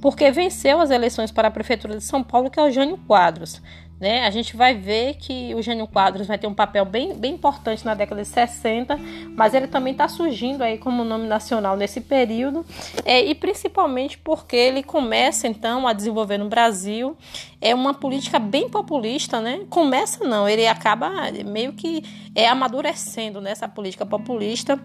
porque 0.00 0.30
venceu 0.30 0.80
as 0.80 0.90
eleições 0.90 1.30
para 1.30 1.48
a 1.48 1.50
Prefeitura 1.50 1.96
de 1.96 2.04
São 2.04 2.22
Paulo, 2.22 2.50
que 2.50 2.60
é 2.60 2.62
o 2.62 2.70
Jânio 2.70 2.98
Quadros. 3.06 3.60
Né? 4.00 4.24
A 4.24 4.30
gente 4.30 4.56
vai 4.56 4.74
ver 4.74 5.14
que 5.14 5.52
o 5.54 5.62
Gênio 5.62 5.86
Quadros 5.88 6.26
vai 6.26 6.38
ter 6.38 6.46
um 6.46 6.54
papel 6.54 6.84
bem, 6.84 7.14
bem 7.14 7.34
importante 7.34 7.84
na 7.84 7.94
década 7.94 8.22
de 8.22 8.28
60, 8.28 8.96
mas 9.34 9.54
ele 9.54 9.66
também 9.66 9.92
está 9.92 10.06
surgindo 10.06 10.62
aí 10.62 10.78
como 10.78 11.02
nome 11.02 11.26
nacional 11.26 11.76
nesse 11.76 12.00
período, 12.00 12.64
é, 13.04 13.24
e 13.24 13.34
principalmente 13.34 14.16
porque 14.16 14.54
ele 14.54 14.84
começa 14.84 15.48
então 15.48 15.86
a 15.88 15.92
desenvolver 15.92 16.38
no 16.38 16.48
Brasil 16.48 17.16
é 17.60 17.74
uma 17.74 17.92
política 17.92 18.38
bem 18.38 18.68
populista, 18.68 19.40
né? 19.40 19.66
Começa 19.68 20.24
não, 20.24 20.48
ele 20.48 20.66
acaba 20.66 21.10
meio 21.44 21.72
que 21.72 22.04
é 22.36 22.46
amadurecendo 22.48 23.40
nessa 23.40 23.66
política 23.68 24.06
populista, 24.06 24.78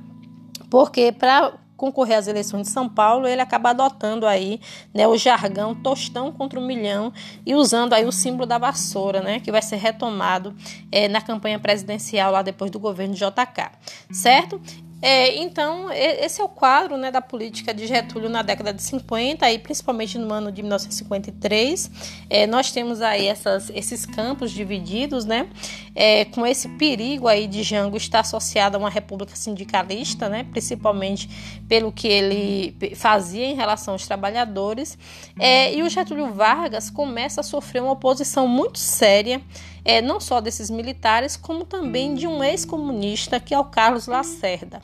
porque 0.72 1.12
para 1.12 1.54
concorrer 1.84 2.18
às 2.18 2.28
eleições 2.28 2.68
de 2.68 2.70
São 2.70 2.88
Paulo, 2.88 3.28
ele 3.28 3.42
acaba 3.42 3.72
adotando 3.72 4.26
aí 4.26 4.62
né, 4.94 5.06
o 5.06 5.18
jargão 5.18 5.76
tostão 5.76 6.32
contra 6.32 6.58
o 6.58 6.64
milhão 6.64 7.12
e 7.46 7.54
usando 7.54 7.92
aí 7.92 8.06
o 8.06 8.12
símbolo 8.12 8.46
da 8.46 8.58
vassoura, 8.58 9.20
né, 9.20 9.42
que 9.42 9.52
vai 9.52 9.62
ser 9.62 9.76
retomado 9.76 10.56
é, 10.90 11.10
na 11.10 11.20
campanha 11.20 11.60
presidencial 11.60 12.32
lá 12.32 12.42
depois 12.42 12.72
do 12.72 12.80
governo 12.80 13.14
de 13.14 13.20
JK, 13.20 13.70
certo? 14.10 14.62
É, 15.06 15.36
então, 15.36 15.92
esse 15.92 16.40
é 16.40 16.44
o 16.46 16.48
quadro 16.48 16.96
né, 16.96 17.12
da 17.12 17.20
política 17.20 17.74
de 17.74 17.86
Getúlio 17.86 18.30
na 18.30 18.42
década 18.42 18.74
de 18.74 18.82
50, 18.82 19.52
e 19.52 19.60
principalmente 19.60 20.18
no 20.18 20.34
ano 20.34 20.50
de 20.50 20.62
1953. 20.62 21.92
É, 22.30 22.48
nós 22.48 22.72
temos 22.72 23.02
aí 23.02 23.28
essas, 23.28 23.70
esses 23.76 24.06
campos 24.06 24.50
divididos, 24.50 25.26
né, 25.26 25.50
é, 25.94 26.24
com 26.24 26.48
esse 26.48 26.70
perigo 26.78 27.28
aí 27.28 27.48
de 27.48 27.64
Jango 27.64 27.98
estar 27.98 28.22
associado 28.22 28.78
a 28.78 28.80
uma 28.80 28.90
república 28.90 29.36
sindicalista, 29.36 30.30
né, 30.30 30.46
principalmente 30.50 31.30
pelo 31.68 31.92
que 31.92 32.08
ele 32.08 32.96
fazia 32.96 33.46
em 33.46 33.56
relação 33.56 33.96
aos 33.96 34.08
trabalhadores. 34.08 34.98
É, 35.38 35.76
e 35.76 35.84
o 35.84 35.90
Getúlio 35.90 36.32
Vargas 36.34 36.90
começa 36.90 37.42
a 37.42 37.44
sofrer 37.44 37.82
uma 37.82 37.92
oposição 37.92 38.48
muito 38.48 38.80
séria 38.80 39.42
é, 39.86 40.02
não 40.02 40.20
só 40.20 40.40
desses 40.40 40.70
militares, 40.70 41.36
como 41.36 41.66
também 41.66 42.16
de 42.16 42.28
um 42.28 42.44
ex-comunista, 42.44 43.40
que 43.40 43.54
é 43.54 43.60
o 43.60 43.66
Carlos 43.66 44.08
Lacerda. 44.08 44.82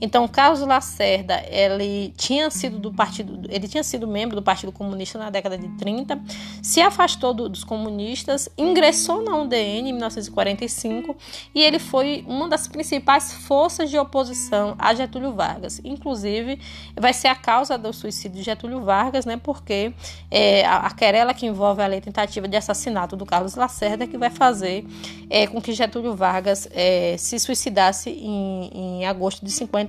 Então, 0.00 0.28
Carlos 0.28 0.60
Lacerda, 0.60 1.42
ele 1.48 2.12
tinha 2.16 2.50
sido 2.50 2.78
do 2.78 2.92
partido, 2.92 3.48
ele 3.48 3.66
tinha 3.66 3.82
sido 3.82 4.06
membro 4.06 4.36
do 4.36 4.42
Partido 4.42 4.70
Comunista 4.70 5.18
na 5.18 5.30
década 5.30 5.56
de 5.56 5.68
30, 5.78 6.20
se 6.62 6.82
afastou 6.82 7.32
do, 7.32 7.48
dos 7.48 7.64
comunistas, 7.64 8.48
ingressou 8.58 9.22
na 9.22 9.36
UDN 9.38 9.88
em 9.88 9.92
1945 9.92 11.16
e 11.54 11.62
ele 11.62 11.78
foi 11.78 12.24
uma 12.28 12.46
das 12.48 12.68
principais 12.68 13.32
forças 13.32 13.88
de 13.88 13.98
oposição 13.98 14.74
a 14.78 14.94
Getúlio 14.94 15.32
Vargas. 15.32 15.80
Inclusive, 15.82 16.60
vai 16.94 17.14
ser 17.14 17.28
a 17.28 17.34
causa 17.34 17.78
do 17.78 17.90
suicídio 17.92 18.36
de 18.38 18.42
Getúlio 18.42 18.82
Vargas, 18.82 19.24
né? 19.24 19.38
Porque 19.42 19.94
é, 20.30 20.64
a, 20.66 20.78
a 20.78 20.90
querela 20.90 21.32
que 21.32 21.46
envolve 21.46 21.80
a 21.80 21.86
lei 21.86 22.02
tentativa 22.02 22.46
de 22.46 22.56
assassinato 22.56 23.16
do 23.16 23.24
Carlos 23.24 23.54
Lacerda 23.54 24.06
que 24.06 24.18
vai 24.18 24.30
fazer 24.30 24.84
é, 25.30 25.46
com 25.46 25.60
que 25.60 25.72
Getúlio 25.72 26.14
Vargas 26.14 26.68
é, 26.72 27.16
se 27.16 27.38
suicidasse 27.38 28.10
em, 28.10 28.70
em 28.74 29.06
agosto 29.06 29.44
de 29.44 29.50
50 29.50 29.85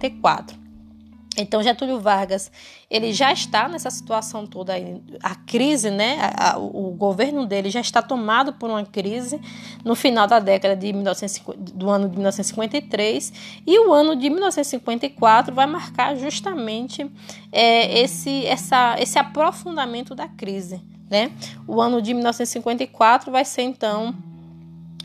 então 1.38 1.62
Getúlio 1.62 2.00
Vargas, 2.00 2.52
ele 2.90 3.14
já 3.14 3.32
está 3.32 3.70
nessa 3.70 3.92
situação 3.92 4.48
toda 4.48 4.74
aí, 4.74 5.02
a 5.22 5.36
crise, 5.36 5.92
né? 5.92 6.18
A, 6.20 6.54
a, 6.54 6.58
o 6.58 6.92
governo 6.92 7.46
dele 7.46 7.70
já 7.70 7.80
está 7.80 8.02
tomado 8.02 8.54
por 8.54 8.70
uma 8.70 8.84
crise 8.84 9.40
no 9.86 9.96
final 9.96 10.26
da 10.26 10.40
década 10.40 10.76
de 10.76 10.92
1950, 10.92 11.74
do 11.74 11.90
ano 11.90 12.10
de 12.10 12.16
1953 12.16 13.62
e 13.68 13.80
o 13.80 13.94
ano 13.94 14.16
de 14.16 14.30
1954 14.30 15.54
vai 15.54 15.68
marcar 15.68 16.16
justamente 16.16 17.10
é, 17.52 18.00
esse, 18.00 18.46
essa, 18.48 18.96
esse 19.00 19.20
aprofundamento 19.20 20.16
da 20.16 20.28
crise, 20.28 20.82
né? 21.08 21.32
O 21.68 21.80
ano 21.80 22.02
de 22.02 22.14
1954 22.16 23.32
vai 23.32 23.46
ser 23.46 23.62
então 23.62 24.16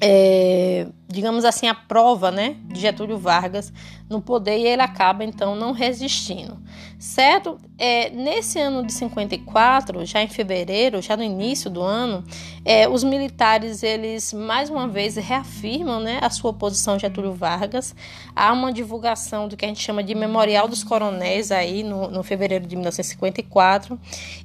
é, 0.00 0.87
digamos 1.12 1.44
assim, 1.44 1.68
a 1.68 1.75
prova 1.75 2.31
né, 2.31 2.57
de 2.64 2.81
Getúlio 2.81 3.18
Vargas 3.18 3.72
no 4.09 4.20
poder 4.20 4.59
e 4.59 4.66
ele 4.66 4.83
acaba 4.83 5.25
então 5.25 5.55
não 5.55 5.72
resistindo. 5.72 6.59
Certo? 6.98 7.59
É, 7.77 8.11
nesse 8.11 8.61
ano 8.61 8.87
de 8.87 8.92
54, 8.92 10.07
já 10.07 10.22
em 10.22 10.29
fevereiro, 10.29 11.03
já 11.03 11.16
no 11.16 11.22
início 11.25 11.68
do 11.68 11.83
ano, 11.83 12.22
é, 12.64 12.88
os 12.88 13.03
militares 13.03 13.83
eles 13.83 14.33
mais 14.33 14.70
uma 14.70 14.87
vez 14.87 15.16
reafirmam 15.16 15.98
né, 15.98 16.20
a 16.22 16.31
sua 16.31 16.51
oposição 16.53 16.94
a 16.94 16.98
Getúlio 16.98 17.33
Vargas. 17.33 17.92
Há 18.37 18.53
uma 18.53 18.72
divulgação 18.72 19.48
do 19.48 19.57
que 19.57 19.64
a 19.64 19.68
gente 19.68 19.81
chama 19.81 20.03
de 20.03 20.14
Memorial 20.14 20.68
dos 20.68 20.85
Coronéis 20.85 21.51
aí 21.51 21.83
no, 21.83 22.09
no 22.09 22.22
fevereiro 22.22 22.66
de 22.66 22.77
1954 22.77 23.98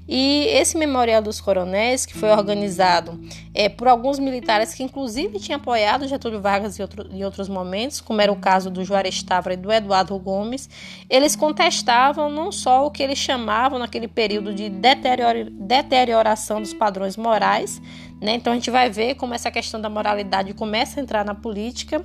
e 0.07 0.45
esse 0.49 0.77
Memorial 0.77 1.21
dos 1.21 1.39
Coronéis 1.39 2.07
que 2.07 2.17
foi 2.17 2.29
organizado 2.31 3.19
é, 3.53 3.69
por 3.69 3.87
alguns 3.87 4.17
militares 4.17 4.73
que 4.73 4.81
inclusive 4.81 5.39
tinham 5.39 5.57
apoiado 5.57 6.07
Getúlio 6.07 6.41
Vargas 6.41 6.56
em, 6.65 6.81
outro, 6.81 7.07
em 7.11 7.23
outros 7.23 7.47
momentos, 7.47 8.01
como 8.01 8.21
era 8.21 8.31
o 8.31 8.35
caso 8.35 8.69
do 8.69 8.83
Juarez 8.83 9.21
Távora 9.21 9.53
e 9.53 9.57
do 9.57 9.71
Eduardo 9.71 10.17
Gomes, 10.17 10.69
eles 11.09 11.35
contestavam 11.35 12.29
não 12.29 12.51
só 12.51 12.85
o 12.85 12.91
que 12.91 13.03
eles 13.03 13.17
chamavam 13.17 13.79
naquele 13.79 14.07
período 14.07 14.53
de 14.53 14.69
deterioração 14.69 16.61
dos 16.61 16.73
padrões 16.73 17.15
morais, 17.15 17.81
né? 18.19 18.33
Então 18.33 18.53
a 18.53 18.55
gente 18.55 18.71
vai 18.71 18.89
ver 18.89 19.15
como 19.15 19.33
essa 19.33 19.51
questão 19.51 19.79
da 19.79 19.89
moralidade 19.89 20.53
começa 20.53 20.99
a 20.99 21.03
entrar 21.03 21.23
na 21.23 21.35
política 21.35 22.03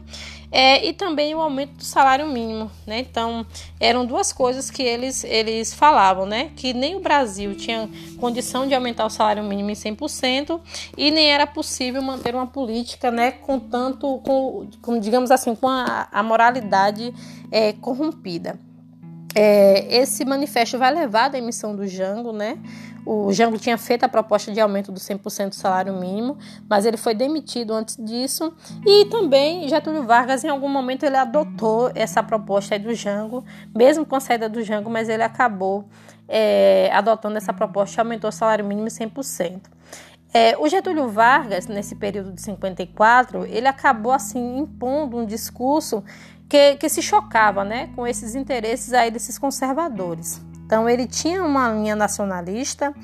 é, 0.51 0.87
e 0.87 0.93
também 0.93 1.35
o 1.35 1.41
aumento 1.41 1.77
do 1.77 1.85
salário 1.85 2.27
mínimo. 2.27 2.71
Né? 2.87 2.99
Então 3.01 3.47
eram 3.81 4.05
duas 4.05 4.33
coisas 4.33 4.71
que 4.71 4.83
eles, 4.83 5.25
eles 5.25 5.73
falavam, 5.73 6.27
né? 6.27 6.51
que 6.55 6.75
nem 6.75 6.97
o 6.97 7.01
Brasil 7.01 7.55
tinha 7.55 7.89
condição 8.21 8.69
de 8.69 8.75
aumentar 8.75 9.07
o 9.07 9.11
salário 9.11 9.43
mínimo 9.43 9.71
em 9.71 9.75
100% 9.75 10.61
e 10.97 11.11
nem 11.11 11.31
era 11.31 11.47
possível 11.47 12.03
manter 12.03 12.35
uma 12.35 12.47
política 12.47 13.11
né, 13.11 13.31
com 13.31 13.59
tanto, 13.59 14.19
com, 14.19 14.69
com 14.83 15.01
digamos 15.01 15.31
assim, 15.31 15.55
com 15.55 15.69
a, 15.69 16.09
a 16.13 16.23
moralidade 16.23 17.13
é, 17.51 17.73
corrompida. 17.73 18.59
É, 19.35 19.97
esse 19.97 20.25
manifesto 20.27 20.79
vai 20.79 20.93
levar 20.93 21.35
à 21.35 21.39
emissão 21.39 21.75
do 21.75 21.87
Jango, 21.87 22.33
né? 22.33 22.59
O 23.05 23.33
Jango 23.33 23.59
tinha 23.59 23.77
feito 23.77 24.05
a 24.05 24.09
proposta 24.09 24.53
de 24.53 24.61
aumento 24.61 24.93
do 24.93 25.01
100% 25.01 25.49
do 25.49 25.55
salário 25.55 25.93
mínimo, 25.95 26.39
mas 26.69 26.87
ele 26.87 26.97
foi 26.97 27.15
demitido 27.15 27.73
antes 27.73 27.97
disso. 27.97 28.55
E 28.87 29.07
também 29.07 29.69
Getúlio 29.69 30.05
Vargas, 30.05 30.45
em 30.45 30.49
algum 30.49 30.69
momento, 30.69 31.05
ele 31.05 31.17
adotou 31.17 31.91
essa 31.95 32.23
proposta 32.23 32.79
do 32.79 32.95
Jango, 32.95 33.45
mesmo 33.75 34.07
com 34.07 34.15
a 34.15 34.21
saída 34.21 34.49
do 34.49 34.63
Jango, 34.63 34.89
mas 34.89 35.09
ele 35.09 35.23
acabou 35.23 35.89
é, 36.29 36.91
adotando 36.93 37.37
essa 37.37 37.53
proposta 37.53 38.01
e 38.01 38.01
aumentou 38.01 38.29
o 38.29 38.33
salário 38.33 38.65
mínimo 38.65 38.87
100%. 38.87 39.61
É, 40.35 40.57
o 40.57 40.67
Getúlio 40.67 41.09
Vargas, 41.09 41.67
nesse 41.67 41.95
período 41.95 42.33
de 42.33 42.41
54, 42.41 43.45
ele 43.45 43.69
acabou 43.69 44.13
assim 44.13 44.59
impondo 44.59 45.19
um 45.19 45.27
discurso 45.27 46.03
que, 46.49 46.77
que 46.77 46.89
se 46.89 47.03
chocava 47.03 47.65
né, 47.65 47.91
com 47.95 48.07
esses 48.07 48.35
interesses 48.35 48.95
aí 48.95 49.11
desses 49.11 49.39
conservadores. 49.39 50.41
Então 50.73 50.89
ele 50.89 51.07
tinha 51.07 51.45
uma 51.45 51.69
linha 51.69 51.95
nacionalista, 51.95 52.95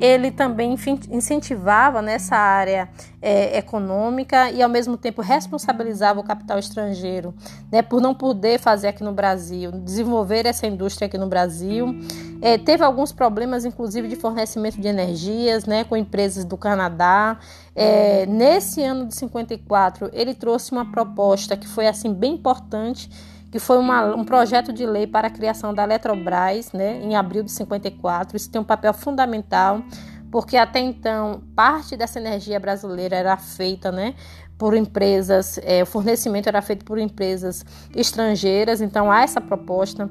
ele 0.00 0.30
também 0.30 0.76
incentivava 1.10 2.00
nessa 2.00 2.36
área 2.36 2.88
é, 3.20 3.58
econômica 3.58 4.48
e 4.52 4.62
ao 4.62 4.68
mesmo 4.68 4.96
tempo 4.96 5.20
responsabilizava 5.22 6.20
o 6.20 6.22
capital 6.22 6.56
estrangeiro, 6.56 7.34
né, 7.72 7.82
por 7.82 8.00
não 8.00 8.14
poder 8.14 8.60
fazer 8.60 8.86
aqui 8.86 9.02
no 9.02 9.10
Brasil, 9.10 9.72
desenvolver 9.72 10.46
essa 10.46 10.68
indústria 10.68 11.06
aqui 11.06 11.18
no 11.18 11.26
Brasil. 11.26 11.98
É, 12.40 12.56
teve 12.58 12.84
alguns 12.84 13.10
problemas, 13.10 13.64
inclusive 13.64 14.06
de 14.06 14.14
fornecimento 14.14 14.80
de 14.80 14.86
energias, 14.86 15.64
né, 15.64 15.82
com 15.82 15.96
empresas 15.96 16.44
do 16.44 16.56
Canadá. 16.56 17.40
É, 17.74 18.24
nesse 18.26 18.84
ano 18.84 19.04
de 19.04 19.16
54, 19.16 20.10
ele 20.12 20.32
trouxe 20.32 20.70
uma 20.70 20.92
proposta 20.92 21.56
que 21.56 21.66
foi 21.66 21.88
assim 21.88 22.14
bem 22.14 22.34
importante 22.34 23.10
que 23.50 23.58
foi 23.58 23.78
uma, 23.78 24.14
um 24.14 24.24
projeto 24.24 24.72
de 24.72 24.84
lei 24.84 25.06
para 25.06 25.28
a 25.28 25.30
criação 25.30 25.72
da 25.72 25.84
Eletrobras, 25.84 26.72
né, 26.72 27.00
em 27.02 27.14
abril 27.14 27.42
de 27.42 27.50
54. 27.50 28.36
Isso 28.36 28.50
tem 28.50 28.60
um 28.60 28.64
papel 28.64 28.92
fundamental, 28.92 29.82
porque 30.30 30.56
até 30.56 30.80
então 30.80 31.42
parte 31.54 31.96
dessa 31.96 32.18
energia 32.18 32.58
brasileira 32.58 33.16
era 33.16 33.36
feita, 33.36 33.92
né, 33.92 34.14
por 34.58 34.74
empresas, 34.74 35.58
é, 35.62 35.82
o 35.82 35.86
fornecimento 35.86 36.48
era 36.48 36.62
feito 36.62 36.84
por 36.84 36.98
empresas 36.98 37.64
estrangeiras. 37.94 38.80
Então 38.80 39.10
há 39.10 39.22
essa 39.22 39.40
proposta 39.40 40.10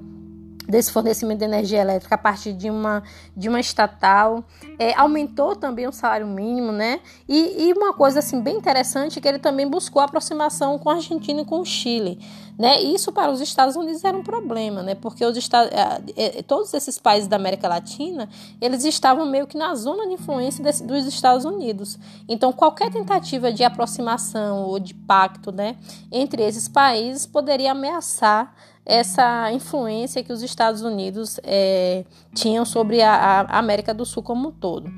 desse 0.67 0.91
fornecimento 0.91 1.39
de 1.39 1.45
energia 1.45 1.79
elétrica 1.81 2.15
a 2.15 2.17
partir 2.17 2.53
de 2.53 2.69
uma, 2.69 3.03
de 3.35 3.49
uma 3.49 3.59
estatal. 3.59 4.43
É, 4.77 4.93
aumentou 4.95 5.55
também 5.55 5.87
o 5.87 5.91
salário 5.91 6.27
mínimo, 6.27 6.71
né? 6.71 6.99
E, 7.27 7.67
e, 7.67 7.73
uma 7.73 7.93
coisa 7.93 8.19
assim 8.19 8.41
bem 8.41 8.57
interessante 8.57 9.19
é 9.19 9.21
que 9.21 9.27
ele 9.27 9.39
também 9.39 9.67
buscou 9.67 10.01
aproximação 10.01 10.77
com 10.77 10.89
a 10.89 10.95
Argentina 10.95 11.41
e 11.41 11.45
com 11.45 11.59
o 11.59 11.65
Chile. 11.65 12.19
Né? 12.57 12.81
Isso 12.81 13.11
para 13.11 13.31
os 13.31 13.41
Estados 13.41 13.75
Unidos 13.75 14.01
era 14.03 14.17
um 14.17 14.23
problema, 14.23 14.81
né? 14.81 14.95
porque 14.95 15.25
os 15.25 15.35
Estados, 15.35 15.73
é, 15.73 16.39
é, 16.39 16.41
todos 16.41 16.73
esses 16.73 16.97
países 16.97 17.27
da 17.27 17.35
América 17.35 17.67
Latina 17.67 18.29
eles 18.61 18.85
estavam 18.85 19.25
meio 19.25 19.45
que 19.45 19.57
na 19.57 19.75
zona 19.75 20.07
de 20.07 20.13
influência 20.13 20.63
desse, 20.63 20.81
dos 20.81 21.05
Estados 21.05 21.43
Unidos. 21.43 21.99
Então, 22.29 22.53
qualquer 22.53 22.89
tentativa 22.89 23.51
de 23.51 23.61
aproximação 23.63 24.63
ou 24.63 24.79
de 24.79 24.93
pacto 24.93 25.51
né, 25.51 25.75
entre 26.09 26.43
esses 26.43 26.69
países 26.69 27.25
poderia 27.25 27.73
ameaçar 27.73 28.55
essa 28.85 29.51
influência 29.51 30.23
que 30.23 30.31
os 30.31 30.43
Estados 30.43 30.81
Unidos 30.81 31.39
é, 31.43 32.05
tinham 32.33 32.63
sobre 32.63 33.01
a, 33.01 33.41
a, 33.41 33.57
América 33.57 33.93
do 33.93 34.05
Sul 34.05 34.21
como 34.21 34.49
um 34.49 34.51
todo. 34.51 34.91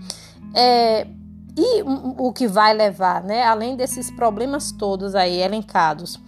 É, 0.53 1.07
e 1.57 1.81
o 1.83 2.31
que 2.33 2.47
vai 2.47 2.73
levar, 2.73 3.23
né, 3.23 3.43
além 3.43 3.75
desses 3.75 4.11
problemas 4.11 4.71
todos 4.71 5.15
aí 5.15 5.41
elencados 5.41 6.21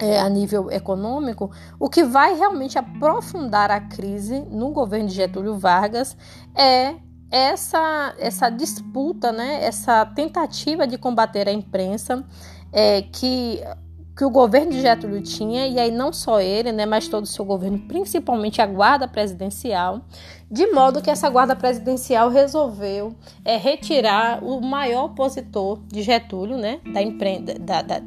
é, 0.00 0.20
a 0.20 0.28
nível 0.28 0.70
econômico, 0.70 1.50
o 1.78 1.88
que 1.88 2.02
vai 2.04 2.34
realmente 2.34 2.78
aprofundar 2.78 3.70
a 3.70 3.80
crise 3.80 4.40
no 4.50 4.70
governo 4.70 5.08
de 5.08 5.14
Getúlio 5.14 5.56
Vargas 5.56 6.16
é 6.54 6.96
essa, 7.30 8.14
essa 8.18 8.50
disputa, 8.50 9.30
né, 9.30 9.64
essa 9.64 10.04
tentativa 10.04 10.86
de 10.86 10.98
combater 10.98 11.48
a 11.48 11.52
imprensa 11.52 12.24
é, 12.72 13.02
que 13.02 13.60
que 14.16 14.24
o 14.24 14.30
governo 14.30 14.72
de 14.72 14.80
Getúlio 14.80 15.22
tinha, 15.22 15.66
e 15.66 15.78
aí 15.78 15.90
não 15.90 16.12
só 16.12 16.40
ele, 16.40 16.72
né, 16.72 16.84
mas 16.84 17.08
todo 17.08 17.24
o 17.24 17.26
seu 17.26 17.44
governo, 17.44 17.78
principalmente 17.78 18.60
a 18.60 18.66
guarda 18.66 19.08
presidencial, 19.08 20.02
de 20.50 20.66
modo 20.72 21.00
que 21.00 21.10
essa 21.10 21.30
guarda 21.30 21.54
presidencial 21.54 22.28
resolveu 22.28 23.14
é, 23.44 23.56
retirar 23.56 24.42
o 24.44 24.60
maior 24.60 25.06
opositor 25.06 25.80
de 25.86 26.02
Getúlio, 26.02 26.58
né, 26.58 26.80
da, 26.92 27.00
imprensa, 27.00 27.54
da, 27.58 27.82
da 27.82 28.02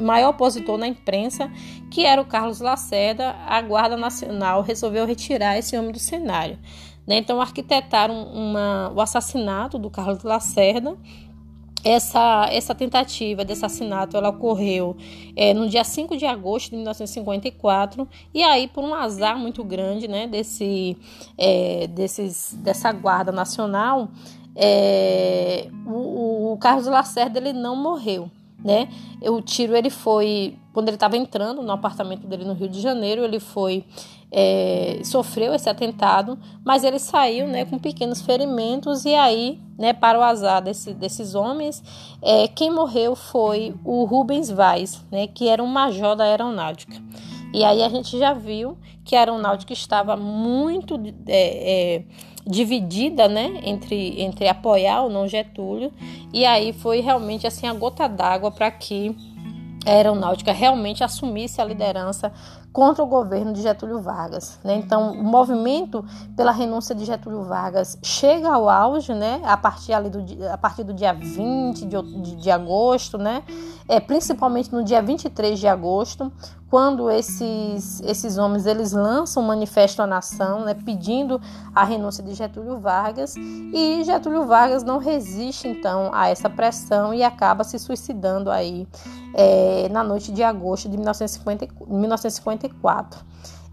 maior 0.00 0.30
opositor 0.30 0.78
na 0.78 0.86
imprensa, 0.86 1.50
que 1.90 2.04
era 2.04 2.20
o 2.20 2.24
Carlos 2.24 2.60
Lacerda, 2.60 3.34
a 3.46 3.60
Guarda 3.60 3.96
Nacional 3.96 4.62
resolveu 4.62 5.04
retirar 5.06 5.58
esse 5.58 5.76
homem 5.76 5.90
do 5.90 5.98
cenário. 5.98 6.58
Né? 7.06 7.18
Então 7.18 7.40
arquitetaram 7.40 8.24
uma, 8.32 8.92
o 8.94 9.00
assassinato 9.00 9.78
do 9.78 9.90
Carlos 9.90 10.22
Lacerda 10.22 10.96
essa, 11.84 12.48
essa 12.50 12.74
tentativa 12.74 13.44
de 13.44 13.52
assassinato 13.52 14.16
ela 14.16 14.30
ocorreu 14.30 14.96
é, 15.36 15.52
no 15.52 15.68
dia 15.68 15.84
5 15.84 16.16
de 16.16 16.24
agosto 16.24 16.70
de 16.70 16.76
1954 16.76 18.08
e 18.32 18.42
aí 18.42 18.66
por 18.66 18.82
um 18.82 18.94
azar 18.94 19.38
muito 19.38 19.62
grande 19.62 20.08
né, 20.08 20.26
desse, 20.26 20.96
é, 21.36 21.86
desses, 21.88 22.56
dessa 22.60 22.90
guarda 22.90 23.30
nacional 23.30 24.08
é, 24.56 25.68
o, 25.86 26.52
o, 26.52 26.58
Carlos 26.58 26.86
Lacerda 26.86 27.38
ele 27.38 27.52
não 27.52 27.76
morreu 27.76 28.30
né? 28.64 28.88
O 29.20 29.42
tiro 29.42 29.76
ele 29.76 29.90
foi 29.90 30.56
quando 30.72 30.88
ele 30.88 30.96
estava 30.96 31.16
entrando 31.16 31.62
no 31.62 31.70
apartamento 31.70 32.26
dele 32.26 32.44
no 32.44 32.54
Rio 32.54 32.68
de 32.68 32.80
Janeiro, 32.80 33.22
ele 33.22 33.38
foi 33.38 33.84
é, 34.36 34.98
sofreu 35.04 35.54
esse 35.54 35.70
atentado, 35.70 36.36
mas 36.64 36.82
ele 36.82 36.98
saiu, 36.98 37.46
né, 37.46 37.64
com 37.64 37.78
pequenos 37.78 38.20
ferimentos 38.20 39.04
e 39.04 39.14
aí, 39.14 39.60
né, 39.78 39.92
para 39.92 40.18
o 40.18 40.22
azar 40.22 40.60
desse, 40.60 40.92
desses 40.92 41.36
homens, 41.36 41.80
é, 42.20 42.48
quem 42.48 42.68
morreu 42.68 43.14
foi 43.14 43.72
o 43.84 44.04
Rubens 44.04 44.50
Vaz, 44.50 45.04
né, 45.08 45.28
que 45.28 45.46
era 45.46 45.62
um 45.62 45.68
major 45.68 46.16
da 46.16 46.24
aeronáutica. 46.24 47.00
E 47.54 47.62
aí 47.62 47.80
a 47.84 47.88
gente 47.88 48.18
já 48.18 48.34
viu 48.34 48.76
que 49.04 49.14
a 49.14 49.20
aeronáutica 49.20 49.72
estava 49.72 50.16
muito 50.16 51.00
é, 51.28 51.98
é, 51.98 52.04
dividida, 52.44 53.28
né, 53.28 53.60
entre, 53.62 54.20
entre 54.20 54.48
apoiar 54.48 55.02
ou 55.02 55.10
não 55.10 55.28
Getúlio, 55.28 55.92
e 56.32 56.44
aí 56.44 56.72
foi 56.72 56.98
realmente 56.98 57.46
assim 57.46 57.68
a 57.68 57.72
gota 57.72 58.08
d'água 58.08 58.50
para 58.50 58.68
que 58.68 59.14
a 59.86 59.90
aeronáutica 59.90 60.50
realmente 60.52 61.04
assumisse 61.04 61.60
a 61.60 61.64
liderança 61.64 62.32
contra 62.74 63.04
o 63.04 63.06
governo 63.06 63.52
de 63.52 63.62
Getúlio 63.62 64.00
Vargas. 64.00 64.58
Né? 64.64 64.74
Então, 64.74 65.12
o 65.12 65.22
movimento 65.22 66.04
pela 66.36 66.50
renúncia 66.50 66.92
de 66.92 67.04
Getúlio 67.04 67.44
Vargas 67.44 67.96
chega 68.02 68.52
ao 68.52 68.68
auge 68.68 69.14
né? 69.14 69.40
a, 69.44 69.56
partir 69.56 69.92
ali 69.92 70.10
do, 70.10 70.44
a 70.48 70.58
partir 70.58 70.82
do 70.82 70.92
dia 70.92 71.14
20 71.14 71.86
de, 71.86 72.02
de, 72.20 72.34
de 72.34 72.50
agosto, 72.50 73.16
né? 73.16 73.44
é, 73.88 74.00
principalmente 74.00 74.72
no 74.72 74.82
dia 74.82 75.00
23 75.00 75.56
de 75.56 75.68
agosto, 75.68 76.32
quando 76.68 77.08
esses, 77.08 78.00
esses 78.00 78.38
homens 78.38 78.66
eles 78.66 78.90
lançam 78.90 79.44
um 79.44 79.46
manifesto 79.46 80.02
à 80.02 80.06
nação 80.08 80.64
né? 80.64 80.74
pedindo 80.74 81.40
a 81.72 81.84
renúncia 81.84 82.24
de 82.24 82.34
Getúlio 82.34 82.80
Vargas 82.80 83.36
e 83.36 84.02
Getúlio 84.02 84.46
Vargas 84.46 84.82
não 84.82 84.98
resiste 84.98 85.68
então 85.68 86.10
a 86.12 86.28
essa 86.28 86.50
pressão 86.50 87.14
e 87.14 87.22
acaba 87.22 87.62
se 87.62 87.78
suicidando 87.78 88.50
aí 88.50 88.88
é, 89.34 89.88
na 89.90 90.02
noite 90.02 90.32
de 90.32 90.42
agosto 90.42 90.88
de 90.88 90.96
1950, 90.96 91.68
1954. 92.68 93.24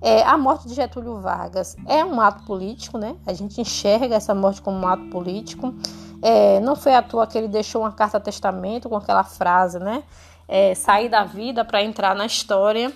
É, 0.03 0.23
a 0.23 0.35
morte 0.35 0.67
de 0.67 0.73
Getúlio 0.73 1.19
Vargas 1.19 1.75
é 1.87 2.03
um 2.03 2.19
ato 2.19 2.43
político, 2.43 2.97
né? 2.97 3.15
A 3.25 3.33
gente 3.33 3.61
enxerga 3.61 4.15
essa 4.15 4.33
morte 4.33 4.59
como 4.59 4.77
um 4.77 4.87
ato 4.87 5.05
político. 5.05 5.75
É, 6.23 6.59
não 6.59 6.75
foi 6.75 6.95
à 6.95 7.03
toa 7.03 7.27
que 7.27 7.37
ele 7.37 7.47
deixou 7.47 7.81
uma 7.83 7.91
carta 7.91 8.19
testamento 8.19 8.89
com 8.89 8.95
aquela 8.95 9.23
frase, 9.23 9.77
né? 9.77 10.03
É, 10.47 10.73
sair 10.73 11.07
da 11.07 11.23
vida 11.23 11.63
para 11.63 11.83
entrar 11.83 12.15
na 12.15 12.25
história. 12.25 12.91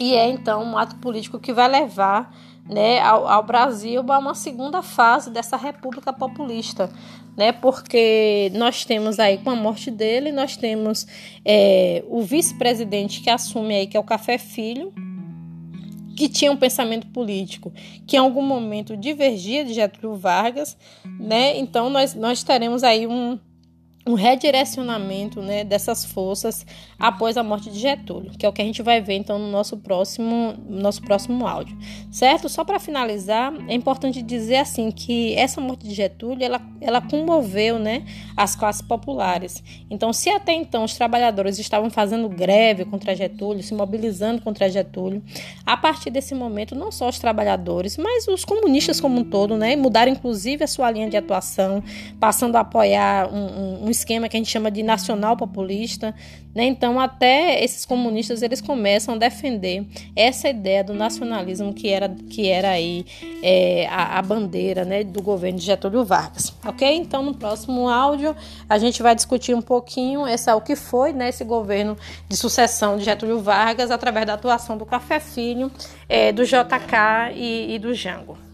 E 0.00 0.14
é 0.14 0.28
então 0.28 0.64
um 0.64 0.76
ato 0.76 0.96
político 0.96 1.38
que 1.38 1.52
vai 1.52 1.68
levar 1.68 2.34
né, 2.68 3.00
ao, 3.00 3.28
ao 3.28 3.42
Brasil 3.44 4.04
a 4.12 4.18
uma 4.18 4.34
segunda 4.34 4.82
fase 4.82 5.30
dessa 5.30 5.56
república 5.56 6.12
populista, 6.12 6.90
né? 7.36 7.52
Porque 7.52 8.50
nós 8.54 8.84
temos 8.84 9.20
aí 9.20 9.38
com 9.38 9.50
a 9.50 9.54
morte 9.54 9.90
dele, 9.90 10.32
nós 10.32 10.56
temos 10.56 11.06
é, 11.44 12.04
o 12.08 12.22
vice-presidente 12.22 13.20
que 13.20 13.30
assume 13.30 13.76
aí 13.76 13.86
que 13.86 13.96
é 13.96 14.00
o 14.00 14.04
Café 14.04 14.38
Filho, 14.38 14.92
que 16.16 16.28
tinha 16.28 16.50
um 16.50 16.56
pensamento 16.56 17.06
político 17.08 17.72
que 18.06 18.16
em 18.16 18.18
algum 18.18 18.42
momento 18.42 18.96
divergia 18.96 19.64
de 19.64 19.74
Getúlio 19.74 20.16
Vargas, 20.16 20.76
né? 21.04 21.56
Então 21.58 21.90
nós 21.90 22.14
nós 22.14 22.42
teremos 22.42 22.82
aí 22.82 23.06
um 23.06 23.38
um 24.06 24.14
redirecionamento 24.14 25.42
né, 25.42 25.64
dessas 25.64 26.04
forças 26.04 26.64
após 26.96 27.36
a 27.36 27.42
morte 27.42 27.68
de 27.68 27.78
Getúlio, 27.78 28.30
que 28.38 28.46
é 28.46 28.48
o 28.48 28.52
que 28.52 28.62
a 28.62 28.64
gente 28.64 28.80
vai 28.80 29.00
ver 29.00 29.14
então 29.14 29.36
no 29.36 29.50
nosso 29.50 29.76
próximo, 29.76 30.54
nosso 30.68 31.02
próximo 31.02 31.44
áudio, 31.44 31.76
certo? 32.12 32.48
Só 32.48 32.64
para 32.64 32.78
finalizar, 32.78 33.52
é 33.66 33.74
importante 33.74 34.22
dizer 34.22 34.58
assim 34.58 34.92
que 34.92 35.34
essa 35.34 35.60
morte 35.60 35.88
de 35.88 35.92
Getúlio 35.92 36.44
ela, 36.44 36.60
ela 36.80 37.00
comoveu 37.00 37.80
né, 37.80 38.04
as 38.36 38.54
classes 38.54 38.80
populares. 38.80 39.62
Então, 39.90 40.12
se 40.12 40.30
até 40.30 40.52
então 40.52 40.84
os 40.84 40.94
trabalhadores 40.94 41.58
estavam 41.58 41.90
fazendo 41.90 42.28
greve 42.28 42.84
contra 42.84 43.14
Getúlio, 43.16 43.62
se 43.62 43.74
mobilizando 43.74 44.40
contra 44.40 44.70
Getúlio, 44.70 45.20
a 45.64 45.76
partir 45.76 46.10
desse 46.10 46.34
momento 46.34 46.76
não 46.76 46.92
só 46.92 47.08
os 47.08 47.18
trabalhadores, 47.18 47.96
mas 47.96 48.28
os 48.28 48.44
comunistas 48.44 49.00
como 49.00 49.20
um 49.20 49.24
todo, 49.24 49.56
né, 49.56 49.74
mudaram 49.74 50.12
inclusive 50.12 50.62
a 50.62 50.68
sua 50.68 50.92
linha 50.92 51.10
de 51.10 51.16
atuação, 51.16 51.82
passando 52.20 52.54
a 52.54 52.60
apoiar 52.60 53.28
um, 53.32 53.46
um, 53.46 53.86
um 53.86 53.95
esquema 53.96 54.28
que 54.28 54.36
a 54.36 54.40
gente 54.40 54.50
chama 54.50 54.70
de 54.70 54.82
nacional 54.82 55.36
populista, 55.36 56.14
né? 56.54 56.64
Então 56.64 56.98
até 57.00 57.62
esses 57.62 57.84
comunistas 57.84 58.42
eles 58.42 58.60
começam 58.60 59.14
a 59.14 59.18
defender 59.18 59.84
essa 60.14 60.48
ideia 60.48 60.82
do 60.82 60.94
nacionalismo 60.94 61.74
que 61.74 61.88
era 61.88 62.08
que 62.08 62.48
era 62.48 62.70
aí 62.70 63.04
é, 63.42 63.86
a, 63.88 64.18
a, 64.18 64.22
bandeira, 64.22 64.84
né, 64.84 65.04
do 65.04 65.20
governo 65.22 65.58
de 65.58 65.66
Getúlio 65.66 66.04
Vargas, 66.04 66.54
ok? 66.64 66.96
Então 66.96 67.22
no 67.22 67.34
próximo 67.34 67.88
áudio 67.88 68.34
a 68.68 68.78
gente 68.78 69.02
vai 69.02 69.14
discutir 69.14 69.54
um 69.54 69.62
pouquinho 69.62 70.26
essa 70.26 70.54
o 70.54 70.60
que 70.60 70.76
foi, 70.76 71.12
né, 71.12 71.28
esse 71.28 71.44
governo 71.44 71.96
de 72.28 72.36
sucessão 72.36 72.96
de 72.96 73.04
Getúlio 73.04 73.40
Vargas 73.40 73.90
através 73.90 74.26
da 74.26 74.34
atuação 74.34 74.76
do 74.76 74.86
Café 74.86 75.20
Filho, 75.20 75.70
é, 76.08 76.32
do 76.32 76.44
JK 76.44 77.34
e, 77.34 77.74
e 77.74 77.78
do 77.78 77.92
Jango. 77.94 78.46